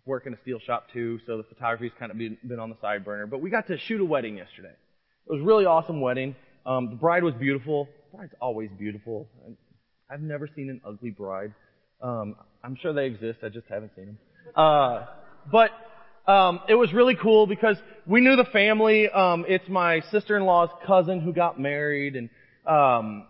work 0.08 0.26
in 0.26 0.34
a 0.34 0.38
steel 0.42 0.60
shop 0.60 0.88
too, 0.92 1.20
so 1.28 1.38
the 1.38 1.44
photography's 1.44 1.92
kind 2.00 2.12
of 2.12 2.18
been, 2.18 2.38
been 2.48 2.60
on 2.60 2.70
the 2.70 2.78
side 2.82 3.06
burner. 3.06 3.28
But 3.28 3.42
we 3.42 3.50
got 3.50 3.68
to 3.68 3.78
shoot 3.78 4.02
a 4.02 4.06
wedding 4.06 4.38
yesterday. 4.38 4.70
It 4.70 5.32
was 5.32 5.42
a 5.42 5.44
really 5.44 5.66
awesome 5.66 6.02
wedding. 6.02 6.36
Um, 6.66 6.90
the 6.90 6.96
bride 6.96 7.24
was 7.24 7.34
beautiful. 7.36 7.88
The 8.12 8.18
bride's 8.18 8.34
always 8.42 8.70
beautiful. 8.78 9.28
I've 10.10 10.22
never 10.22 10.50
seen 10.56 10.70
an 10.70 10.82
ugly 10.86 11.12
bride. 11.12 11.54
Um, 12.02 12.36
I'm 12.64 12.76
sure 12.76 12.94
they 12.94 13.06
exist. 13.06 13.40
I 13.44 13.50
just 13.50 13.68
haven't 13.70 13.92
seen 13.96 14.06
them. 14.06 14.18
Uh, 14.56 15.06
but 15.52 15.72
um, 16.32 16.62
it 16.68 16.76
was 16.76 16.94
really 16.94 17.16
cool 17.16 17.48
because 17.48 17.78
we 18.06 18.22
knew 18.22 18.36
the 18.36 18.46
family. 18.46 19.10
Um, 19.10 19.46
it's 19.48 19.68
my 19.68 20.02
sister-in-law's 20.12 20.70
cousin 20.86 21.20
who 21.20 21.34
got 21.34 21.60
married, 21.60 22.16
and 22.16 22.30
um, 22.66 23.26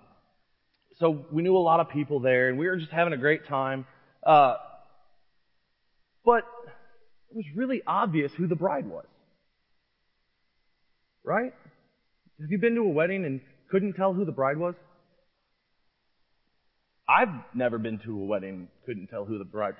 so 0.99 1.25
we 1.31 1.43
knew 1.43 1.55
a 1.55 1.59
lot 1.59 1.79
of 1.79 1.89
people 1.89 2.19
there, 2.19 2.49
and 2.49 2.57
we 2.57 2.67
were 2.67 2.77
just 2.77 2.91
having 2.91 3.13
a 3.13 3.17
great 3.17 3.47
time. 3.47 3.85
Uh, 4.23 4.55
but 6.27 6.43
it 7.29 7.37
was 7.37 7.45
really 7.55 7.81
obvious 7.87 8.33
who 8.37 8.47
the 8.47 8.55
bride 8.55 8.85
was. 8.85 9.05
Right? 11.23 11.53
Have 12.41 12.51
you 12.51 12.57
been 12.57 12.75
to 12.75 12.81
a 12.81 12.89
wedding 12.89 13.23
and 13.23 13.39
couldn't 13.71 13.93
tell 13.93 14.13
who 14.13 14.25
the 14.25 14.33
bride 14.33 14.57
was? 14.57 14.75
I've 17.07 17.29
never 17.55 17.77
been 17.77 17.99
to 17.99 18.11
a 18.11 18.25
wedding, 18.25 18.49
and 18.55 18.67
couldn't 18.85 19.07
tell 19.07 19.23
who 19.23 19.37
the 19.37 19.45
bride. 19.45 19.75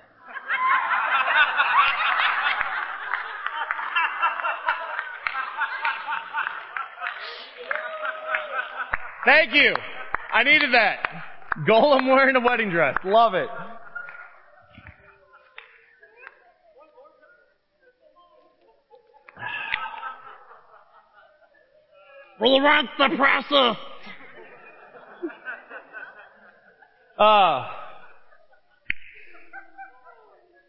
Thank 9.26 9.54
you. 9.54 9.76
I 10.34 10.44
needed 10.44 10.74
that. 10.74 11.26
Gollum 11.68 12.08
wearing 12.08 12.38
a 12.38 12.40
wedding 12.40 12.70
dress. 12.70 12.96
Love 13.04 13.34
it. 13.34 13.50
Laurent 22.48 22.90
the 22.98 23.10
Presser. 23.18 23.78
Uh, 27.20 27.20
ah. 27.20 27.72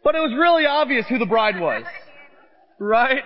but 0.03 0.15
it 0.15 0.19
was 0.19 0.33
really 0.37 0.65
obvious 0.65 1.05
who 1.07 1.17
the 1.17 1.25
bride 1.25 1.59
was. 1.59 1.83
Right? 2.79 3.23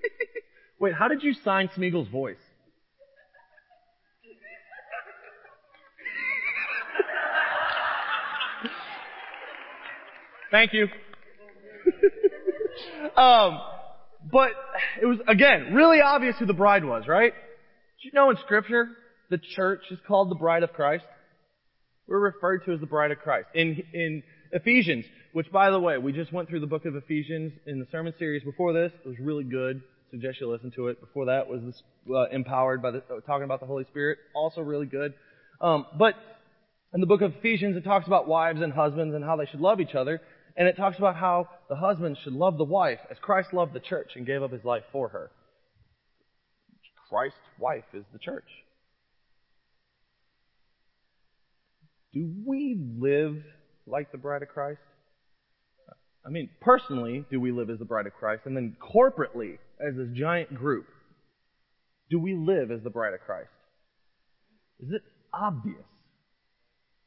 Wait, 0.80 0.94
how 0.94 1.08
did 1.08 1.22
you 1.22 1.34
sign 1.44 1.68
Smeagol's 1.76 2.08
voice? 2.08 2.36
Thank 10.50 10.74
you. 10.74 10.82
um, 13.16 13.58
but 14.30 14.50
it 15.00 15.06
was, 15.06 15.18
again, 15.26 15.72
really 15.72 16.02
obvious 16.02 16.36
who 16.38 16.44
the 16.44 16.52
bride 16.52 16.84
was, 16.84 17.08
right? 17.08 17.32
Did 18.02 18.12
you 18.14 18.18
know 18.18 18.30
in 18.30 18.36
scripture, 18.38 18.88
the 19.30 19.38
church 19.38 19.82
is 19.92 19.98
called 20.08 20.28
the 20.28 20.34
bride 20.34 20.64
of 20.64 20.72
Christ? 20.72 21.04
We're 22.08 22.18
referred 22.18 22.64
to 22.64 22.72
as 22.72 22.80
the 22.80 22.86
bride 22.86 23.12
of 23.12 23.20
Christ. 23.20 23.46
In, 23.54 23.80
in 23.94 24.24
Ephesians, 24.50 25.04
which 25.32 25.52
by 25.52 25.70
the 25.70 25.78
way, 25.78 25.98
we 25.98 26.12
just 26.12 26.32
went 26.32 26.48
through 26.48 26.58
the 26.58 26.66
book 26.66 26.84
of 26.84 26.96
Ephesians 26.96 27.52
in 27.64 27.78
the 27.78 27.86
sermon 27.92 28.12
series 28.18 28.42
before 28.42 28.72
this. 28.72 28.90
It 29.04 29.08
was 29.08 29.20
really 29.20 29.44
good. 29.44 29.82
Suggest 30.10 30.40
you 30.40 30.50
listen 30.50 30.72
to 30.74 30.88
it. 30.88 31.00
Before 31.00 31.26
that 31.26 31.46
was 31.46 31.62
this, 31.62 31.80
uh, 32.12 32.28
empowered 32.30 32.82
by 32.82 32.90
the, 32.90 32.98
uh, 33.08 33.20
talking 33.24 33.44
about 33.44 33.60
the 33.60 33.66
Holy 33.66 33.84
Spirit. 33.84 34.18
Also 34.34 34.62
really 34.62 34.86
good. 34.86 35.14
Um, 35.60 35.86
but 35.96 36.16
in 36.92 37.00
the 37.00 37.06
book 37.06 37.20
of 37.20 37.36
Ephesians, 37.36 37.76
it 37.76 37.84
talks 37.84 38.08
about 38.08 38.26
wives 38.26 38.60
and 38.62 38.72
husbands 38.72 39.14
and 39.14 39.24
how 39.24 39.36
they 39.36 39.46
should 39.46 39.60
love 39.60 39.80
each 39.80 39.94
other. 39.94 40.20
And 40.56 40.66
it 40.66 40.76
talks 40.76 40.98
about 40.98 41.14
how 41.14 41.48
the 41.68 41.76
husband 41.76 42.18
should 42.24 42.32
love 42.32 42.58
the 42.58 42.64
wife 42.64 42.98
as 43.12 43.16
Christ 43.20 43.54
loved 43.54 43.74
the 43.74 43.80
church 43.80 44.10
and 44.16 44.26
gave 44.26 44.42
up 44.42 44.50
his 44.50 44.64
life 44.64 44.82
for 44.90 45.10
her. 45.10 45.30
Christ's 47.12 47.36
wife 47.58 47.84
is 47.92 48.04
the 48.14 48.18
church. 48.18 48.48
Do 52.14 52.32
we 52.46 52.80
live 52.98 53.42
like 53.86 54.10
the 54.12 54.18
bride 54.18 54.42
of 54.42 54.48
Christ? 54.48 54.80
I 56.24 56.30
mean, 56.30 56.48
personally, 56.62 57.26
do 57.30 57.38
we 57.38 57.52
live 57.52 57.68
as 57.68 57.78
the 57.78 57.84
bride 57.84 58.06
of 58.06 58.14
Christ? 58.14 58.42
And 58.46 58.56
then 58.56 58.76
corporately, 58.80 59.58
as 59.78 59.94
this 59.94 60.08
giant 60.14 60.54
group, 60.54 60.86
do 62.10 62.18
we 62.18 62.34
live 62.34 62.70
as 62.70 62.82
the 62.82 62.88
bride 62.88 63.12
of 63.12 63.20
Christ? 63.20 63.50
Is 64.80 64.92
it 64.92 65.02
obvious? 65.34 65.84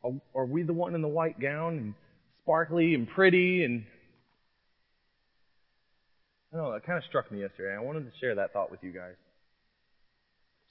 Are, 0.04 0.12
are 0.36 0.46
we 0.46 0.62
the 0.62 0.74
one 0.74 0.94
in 0.94 1.02
the 1.02 1.08
white 1.08 1.40
gown 1.40 1.78
and 1.78 1.94
sparkly 2.44 2.94
and 2.94 3.08
pretty 3.10 3.64
and 3.64 3.86
I 6.54 6.58
know, 6.58 6.74
that 6.74 6.86
kind 6.86 7.00
of 7.00 7.04
struck 7.06 7.32
me 7.32 7.42
yesterday. 7.42 7.76
I 7.76 7.82
wanted 7.82 8.02
to 8.02 8.12
share 8.22 8.36
that 8.36 8.54
thought 8.54 8.70
with 8.70 8.82
you 8.84 8.92
guys. 8.92 9.16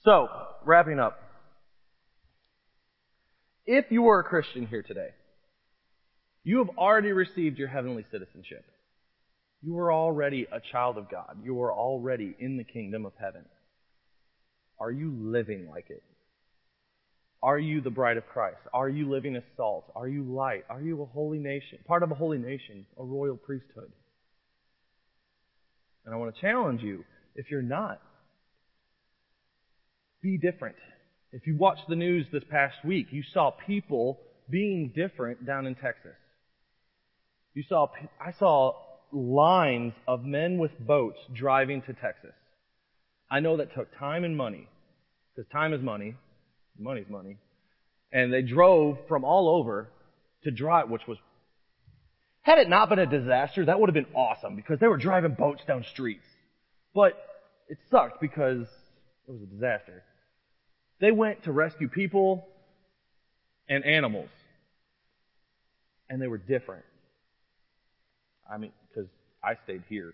So, 0.05 0.29
wrapping 0.63 0.99
up. 0.99 1.19
If 3.65 3.85
you 3.89 4.07
are 4.09 4.19
a 4.19 4.23
Christian 4.23 4.67
here 4.67 4.83
today, 4.83 5.09
you 6.43 6.59
have 6.59 6.69
already 6.77 7.11
received 7.11 7.57
your 7.57 7.67
heavenly 7.67 8.05
citizenship. 8.11 8.63
You 9.63 9.79
are 9.79 9.91
already 9.91 10.45
a 10.51 10.61
child 10.71 10.99
of 10.99 11.09
God. 11.09 11.37
You 11.43 11.59
are 11.63 11.73
already 11.73 12.35
in 12.37 12.57
the 12.57 12.63
kingdom 12.63 13.07
of 13.07 13.13
heaven. 13.19 13.45
Are 14.79 14.91
you 14.91 15.11
living 15.19 15.67
like 15.71 15.89
it? 15.89 16.03
Are 17.41 17.57
you 17.57 17.81
the 17.81 17.89
bride 17.89 18.17
of 18.17 18.27
Christ? 18.27 18.59
Are 18.75 18.89
you 18.89 19.09
living 19.09 19.35
as 19.35 19.43
salt? 19.57 19.91
Are 19.95 20.07
you 20.07 20.23
light? 20.23 20.65
Are 20.69 20.81
you 20.81 21.01
a 21.01 21.05
holy 21.07 21.39
nation? 21.39 21.79
Part 21.87 22.03
of 22.03 22.11
a 22.11 22.15
holy 22.15 22.37
nation, 22.37 22.85
a 22.99 23.03
royal 23.03 23.37
priesthood. 23.37 23.91
And 26.05 26.13
I 26.13 26.17
want 26.17 26.35
to 26.35 26.41
challenge 26.41 26.81
you, 26.83 27.03
if 27.35 27.49
you're 27.49 27.63
not, 27.63 27.99
be 30.25 30.37
different. 30.39 30.75
If 31.31 31.45
you 31.45 31.55
watched 31.55 31.87
the 31.87 31.95
news 31.95 32.25
this 32.31 32.43
past 32.49 32.75
week, 32.83 33.07
you 33.11 33.23
saw 33.31 33.51
people 33.51 34.19
being 34.49 34.91
different 34.95 35.45
down 35.45 35.67
in 35.67 35.75
Texas. 35.75 36.15
You 37.53 37.63
saw, 37.69 37.87
I 38.19 38.31
saw 38.39 38.73
lines 39.11 39.93
of 40.07 40.23
men 40.23 40.57
with 40.57 40.71
boats 40.79 41.19
driving 41.33 41.83
to 41.83 41.93
Texas. 41.93 42.33
I 43.29 43.39
know 43.39 43.57
that 43.57 43.75
took 43.75 43.95
time 43.99 44.23
and 44.23 44.35
money, 44.35 44.67
because 45.35 45.49
time 45.51 45.73
is 45.73 45.81
money, 45.81 46.15
money's 46.77 47.09
money. 47.09 47.37
And 48.11 48.33
they 48.33 48.41
drove 48.41 48.97
from 49.07 49.23
all 49.23 49.47
over 49.47 49.89
to 50.43 50.51
drive, 50.51 50.89
which 50.89 51.07
was, 51.07 51.17
had 52.41 52.57
it 52.57 52.69
not 52.69 52.89
been 52.89 52.99
a 52.99 53.05
disaster, 53.05 53.65
that 53.65 53.79
would 53.79 53.89
have 53.89 53.93
been 53.93 54.13
awesome 54.15 54.55
because 54.55 54.79
they 54.79 54.87
were 54.87 54.97
driving 54.97 55.35
boats 55.37 55.61
down 55.67 55.85
streets. 55.91 56.25
But 56.95 57.13
it 57.67 57.77
sucked 57.91 58.21
because 58.21 58.67
it 59.27 59.31
was 59.31 59.41
a 59.41 59.53
disaster. 59.53 60.03
They 60.99 61.11
went 61.11 61.43
to 61.43 61.51
rescue 61.51 61.89
people 61.89 62.47
and 63.67 63.83
animals. 63.83 64.29
And 66.09 66.21
they 66.21 66.27
were 66.27 66.37
different. 66.37 66.85
I 68.51 68.57
mean, 68.57 68.71
because 68.87 69.09
I 69.43 69.55
stayed 69.63 69.83
here. 69.89 70.13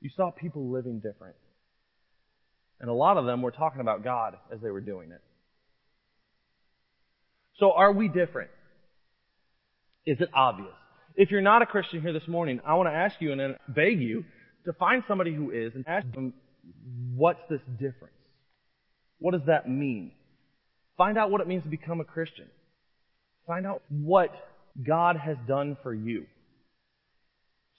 You 0.00 0.10
saw 0.16 0.30
people 0.30 0.70
living 0.70 1.00
different. 1.00 1.36
And 2.80 2.88
a 2.88 2.94
lot 2.94 3.16
of 3.16 3.26
them 3.26 3.42
were 3.42 3.50
talking 3.50 3.80
about 3.80 4.02
God 4.02 4.36
as 4.52 4.60
they 4.60 4.70
were 4.70 4.80
doing 4.80 5.10
it. 5.10 5.20
So 7.58 7.72
are 7.72 7.92
we 7.92 8.08
different? 8.08 8.50
Is 10.06 10.18
it 10.20 10.30
obvious? 10.32 10.72
If 11.14 11.30
you're 11.30 11.42
not 11.42 11.60
a 11.60 11.66
Christian 11.66 12.00
here 12.00 12.14
this 12.14 12.26
morning, 12.26 12.60
I 12.64 12.74
want 12.74 12.88
to 12.88 12.94
ask 12.94 13.20
you 13.20 13.32
and 13.32 13.56
beg 13.68 14.00
you 14.00 14.24
to 14.64 14.72
find 14.72 15.02
somebody 15.06 15.34
who 15.34 15.50
is 15.50 15.74
and 15.74 15.84
ask 15.86 16.10
them, 16.12 16.32
what's 17.14 17.40
this 17.48 17.60
difference? 17.78 18.14
What 19.18 19.32
does 19.32 19.46
that 19.46 19.68
mean? 19.68 20.12
Find 20.96 21.18
out 21.18 21.30
what 21.30 21.40
it 21.40 21.48
means 21.48 21.62
to 21.62 21.68
become 21.68 22.00
a 22.00 22.04
Christian. 22.04 22.46
Find 23.46 23.66
out 23.66 23.82
what 23.88 24.30
God 24.86 25.16
has 25.16 25.36
done 25.46 25.76
for 25.82 25.94
you 25.94 26.26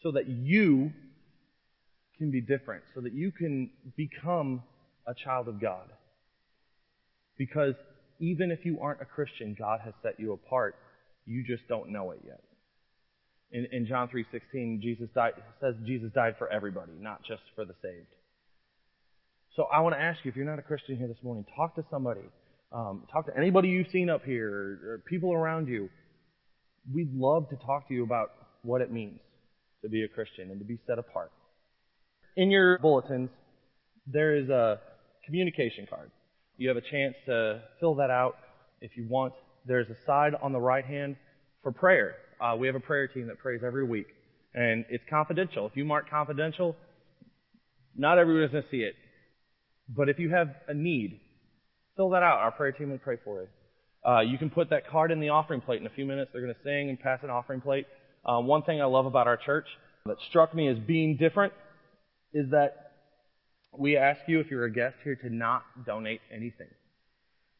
so 0.03 0.11
that 0.11 0.27
you 0.27 0.91
can 2.17 2.31
be 2.31 2.41
different, 2.41 2.83
so 2.93 3.01
that 3.01 3.13
you 3.13 3.31
can 3.31 3.69
become 3.95 4.63
a 5.07 5.13
child 5.13 5.47
of 5.47 5.61
God. 5.61 5.89
Because 7.37 7.75
even 8.19 8.51
if 8.51 8.65
you 8.65 8.79
aren't 8.81 9.01
a 9.01 9.05
Christian, 9.05 9.55
God 9.57 9.79
has 9.83 9.93
set 10.03 10.19
you 10.19 10.33
apart. 10.33 10.75
You 11.25 11.43
just 11.45 11.67
don't 11.67 11.89
know 11.89 12.11
it 12.11 12.19
yet. 12.25 12.41
In, 13.51 13.67
in 13.71 13.87
John 13.87 14.09
3.16, 14.09 14.81
Jesus 14.81 15.09
died, 15.13 15.33
says 15.59 15.75
Jesus 15.85 16.11
died 16.13 16.35
for 16.37 16.47
everybody, 16.51 16.93
not 16.99 17.23
just 17.23 17.41
for 17.55 17.65
the 17.65 17.73
saved. 17.81 18.07
So 19.55 19.63
I 19.63 19.81
want 19.81 19.95
to 19.95 20.01
ask 20.01 20.19
you, 20.23 20.29
if 20.29 20.37
you're 20.37 20.45
not 20.45 20.59
a 20.59 20.61
Christian 20.61 20.97
here 20.97 21.07
this 21.07 21.21
morning, 21.23 21.45
talk 21.57 21.75
to 21.75 21.83
somebody. 21.91 22.21
Um, 22.71 23.03
talk 23.11 23.25
to 23.25 23.37
anybody 23.37 23.67
you've 23.67 23.89
seen 23.91 24.09
up 24.09 24.23
here 24.23 24.49
or, 24.49 24.93
or 24.93 25.03
people 25.09 25.33
around 25.33 25.67
you. 25.67 25.89
We'd 26.93 27.13
love 27.13 27.49
to 27.49 27.57
talk 27.57 27.89
to 27.89 27.93
you 27.93 28.03
about 28.03 28.31
what 28.63 28.79
it 28.79 28.91
means 28.91 29.19
to 29.83 29.89
be 29.89 30.03
a 30.03 30.07
Christian 30.07 30.51
and 30.51 30.59
to 30.59 30.65
be 30.65 30.79
set 30.87 30.99
apart. 30.99 31.31
In 32.37 32.49
your 32.49 32.79
bulletins, 32.79 33.29
there 34.07 34.37
is 34.37 34.47
a 34.49 34.79
communication 35.25 35.85
card. 35.89 36.11
You 36.55 36.69
have 36.69 36.77
a 36.77 36.81
chance 36.81 37.15
to 37.25 37.61
fill 37.81 37.95
that 37.95 38.09
out 38.09 38.37
if 38.79 38.91
you 38.95 39.05
want. 39.09 39.33
There's 39.65 39.89
a 39.89 40.05
side 40.05 40.31
on 40.41 40.53
the 40.53 40.61
right 40.61 40.85
hand 40.85 41.17
for 41.61 41.73
prayer. 41.73 42.15
Uh, 42.39 42.55
we 42.55 42.67
have 42.67 42.75
a 42.75 42.79
prayer 42.79 43.07
team 43.07 43.27
that 43.27 43.37
prays 43.37 43.61
every 43.65 43.83
week, 43.83 44.07
and 44.53 44.85
it's 44.89 45.03
confidential. 45.09 45.67
If 45.67 45.75
you 45.75 45.83
mark 45.83 46.09
confidential, 46.09 46.77
not 47.97 48.17
everyone's 48.17 48.51
going 48.51 48.63
to 48.63 48.69
see 48.69 48.77
it. 48.77 48.95
But 49.95 50.09
if 50.09 50.19
you 50.19 50.29
have 50.29 50.49
a 50.67 50.73
need, 50.73 51.19
fill 51.95 52.09
that 52.11 52.23
out. 52.23 52.39
Our 52.39 52.51
prayer 52.51 52.71
team 52.71 52.91
will 52.91 52.97
pray 52.97 53.17
for 53.23 53.41
you. 53.41 53.47
Uh, 54.09 54.21
you 54.21 54.37
can 54.37 54.49
put 54.49 54.69
that 54.69 54.87
card 54.87 55.11
in 55.11 55.19
the 55.19 55.29
offering 55.29 55.61
plate 55.61 55.81
in 55.81 55.87
a 55.87 55.91
few 55.91 56.05
minutes. 56.05 56.31
They're 56.33 56.41
going 56.41 56.53
to 56.53 56.61
sing 56.63 56.89
and 56.89 56.99
pass 56.99 57.19
an 57.23 57.29
offering 57.29 57.61
plate. 57.61 57.85
Uh, 58.25 58.39
one 58.39 58.63
thing 58.63 58.81
I 58.81 58.85
love 58.85 59.05
about 59.05 59.27
our 59.27 59.37
church 59.37 59.67
that 60.05 60.17
struck 60.29 60.55
me 60.55 60.67
as 60.67 60.77
being 60.79 61.17
different 61.17 61.53
is 62.33 62.49
that 62.51 62.93
we 63.77 63.97
ask 63.97 64.21
you, 64.27 64.39
if 64.39 64.47
you're 64.49 64.65
a 64.65 64.73
guest 64.73 64.95
here, 65.03 65.15
to 65.15 65.29
not 65.29 65.63
donate 65.85 66.21
anything. 66.33 66.67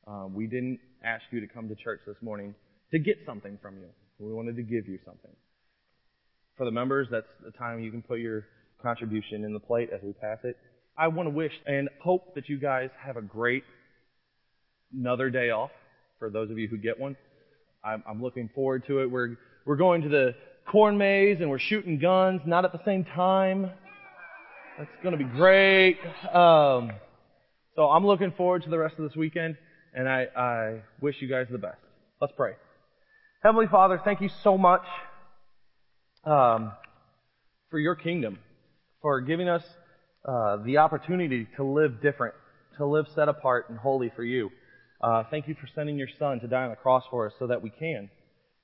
Uh, 0.08 0.26
we 0.28 0.48
didn't 0.48 0.80
ask 1.04 1.24
you 1.32 1.39
to 1.41 1.48
come 1.48 1.70
to 1.70 1.76
church 1.76 2.02
this 2.06 2.17
morning 2.22 2.56
to 2.91 3.00
get 3.00 3.17
something 3.26 3.58
from 3.62 3.78
you. 3.78 3.88
We 4.20 4.34
wanted 4.34 4.56
to 4.56 4.63
give 4.63 4.88
you 4.88 5.00
something. 5.06 5.32
For 6.58 6.65
the 6.65 6.72
members, 6.72 7.08
that's 7.12 7.28
the 7.44 7.52
time 7.52 7.80
you 7.80 7.91
can 7.91 8.02
put 8.02 8.20
your 8.20 8.46
contribution 8.82 9.44
in 9.46 9.54
the 9.54 9.60
plate 9.60 9.90
as 9.94 10.02
we 10.04 10.13
pass 10.13 10.40
it. 10.44 10.58
I 11.02 11.08
want 11.08 11.25
to 11.25 11.31
wish 11.31 11.52
and 11.65 11.89
hope 11.99 12.35
that 12.35 12.47
you 12.47 12.60
guys 12.60 12.91
have 13.04 13.17
a 13.17 13.23
great 13.23 13.63
another 14.93 15.31
day 15.31 15.49
off 15.49 15.71
for 16.19 16.29
those 16.29 16.52
of 16.52 16.60
you 16.60 16.67
who 16.67 16.77
get 16.77 16.99
one. 16.99 17.17
I'm, 17.83 18.04
I'm 18.08 18.21
looking 18.21 18.52
forward 18.54 18.85
to 18.85 19.02
it. 19.02 19.10
We're 19.10 19.35
we're 19.65 19.77
going 19.77 20.04
to 20.04 20.10
the 20.10 20.35
corn 20.67 20.99
maze 20.99 21.37
and 21.41 21.49
we're 21.49 21.58
shooting 21.58 21.97
guns, 21.97 22.41
not 22.45 22.65
at 22.65 22.71
the 22.71 22.81
same 22.85 23.04
time. 23.04 23.71
That's 24.77 24.91
going 25.02 25.17
to 25.17 25.17
be 25.17 25.23
great. 25.23 25.97
Um, 26.31 26.91
so 27.75 27.89
I'm 27.89 28.06
looking 28.06 28.31
forward 28.33 28.62
to 28.65 28.69
the 28.69 28.77
rest 28.77 28.99
of 28.99 29.10
this 29.10 29.17
weekend, 29.17 29.58
and 29.95 30.08
I, 30.08 30.27
I 30.37 30.81
wish 31.02 31.15
you 31.19 31.27
guys 31.27 31.47
the 31.52 31.58
best. 31.58 31.79
Let's 32.21 32.33
pray. 32.37 32.52
Heavenly 33.41 33.65
Father, 33.65 33.99
thank 34.06 34.21
you 34.21 34.29
so 34.43 34.56
much 34.56 34.85
um, 36.25 36.73
for 37.71 37.79
your 37.79 37.95
kingdom, 37.95 38.37
for 39.02 39.19
giving 39.21 39.49
us 39.49 39.63
uh, 40.26 40.58
the 40.58 40.78
opportunity 40.78 41.48
to 41.56 41.63
live 41.63 42.02
different, 42.02 42.36
to 42.78 42.86
live 42.86 43.06
set 43.15 43.28
apart 43.28 43.69
and 43.69 43.78
holy 43.78 44.12
for 44.15 44.24
you. 44.24 44.50
Uh, 45.02 45.24
thank 45.32 45.48
you 45.48 45.56
for 45.56 45.67
sending 45.74 45.98
your 45.98 46.08
Son 46.19 46.40
to 46.40 46.48
die 46.48 46.63
on 46.63 46.69
the 46.69 46.76
cross 46.76 47.04
for 47.10 47.28
us 47.28 47.34
so 47.40 47.48
that 47.48 47.62
we 47.62 47.72
can. 47.72 48.10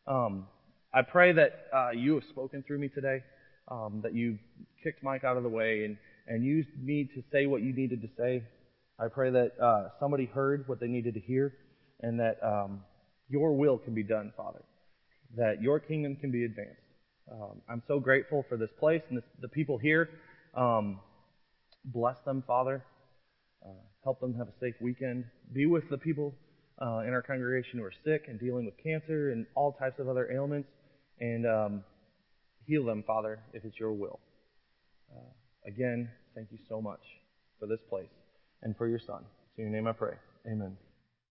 Um, 0.06 0.48
I 0.94 1.02
pray 1.02 1.34
that 1.34 1.68
uh, 1.76 1.90
you 1.92 2.14
have 2.14 2.24
spoken 2.30 2.64
through 2.66 2.80
me 2.80 2.90
today 2.90 3.24
um, 3.70 4.02
that 4.04 4.14
you 4.14 4.38
kicked 4.84 5.04
Mike 5.04 5.24
out 5.24 5.38
of 5.38 5.44
the 5.44 5.50
way 5.50 5.84
and, 5.86 5.98
and 6.28 6.44
used 6.44 6.70
me 6.80 7.10
to 7.16 7.24
say 7.32 7.48
what 7.48 7.62
you 7.62 7.74
needed 7.74 8.02
to 8.02 8.10
say. 8.18 8.44
I 9.00 9.08
pray 9.08 9.32
that 9.32 9.52
uh, 9.62 9.90
somebody 10.00 10.26
heard 10.26 10.68
what 10.68 10.80
they 10.80 10.88
needed 10.88 11.16
to 11.16 11.20
hear 11.20 11.54
and 12.02 12.20
that 12.20 12.38
um, 12.44 12.82
your 13.30 13.56
will 13.56 13.78
can 13.78 13.96
be 13.96 14.04
done, 14.04 14.32
Father, 14.38 14.62
that 15.36 15.62
your 15.62 15.80
kingdom 15.80 16.16
can 16.16 16.32
be 16.32 16.46
advanced. 16.46 16.82
Um, 17.32 17.62
I'm 17.68 17.84
so 17.88 18.00
grateful 18.00 18.46
for 18.48 18.58
this 18.58 18.70
place 18.80 19.02
and 19.10 19.18
this, 19.18 19.26
the 19.42 19.50
people 19.50 19.78
here. 19.78 20.10
Um, 20.56 21.00
bless 21.86 22.18
them, 22.26 22.44
Father. 22.46 22.84
Uh, 23.66 23.70
help 24.04 24.20
them 24.20 24.36
have 24.36 24.48
a 24.48 24.54
safe 24.60 24.76
weekend. 24.82 25.26
Be 25.54 25.66
with 25.66 25.90
the 25.90 25.98
people 25.98 26.34
uh, 26.82 27.00
in 27.00 27.14
our 27.14 27.22
congregation 27.22 27.80
who 27.80 27.86
are 27.86 27.94
sick 28.04 28.26
and 28.28 28.40
dealing 28.40 28.66
with 28.66 28.76
cancer 28.82 29.32
and 29.32 29.46
all 29.56 29.74
types 29.74 30.00
of 30.00 30.08
other 30.08 30.32
ailments, 30.32 30.70
and 31.20 31.46
um, 31.48 31.84
heal 32.66 32.86
them, 32.86 33.04
Father, 33.06 33.40
if 33.54 33.66
it's 33.66 33.80
your 33.80 33.94
will. 33.94 34.20
Uh, 35.12 35.32
again, 35.68 36.10
thank 36.36 36.52
you 36.52 36.60
so 36.70 36.82
much 36.82 37.02
for 37.60 37.68
this 37.68 37.80
place 37.90 38.10
and 38.62 38.76
for 38.78 38.88
your 38.88 39.00
Son. 39.00 39.24
In 39.58 39.64
your 39.66 39.74
name 39.74 39.88
I 39.88 39.94
pray. 39.94 40.14
Amen. 40.46 40.78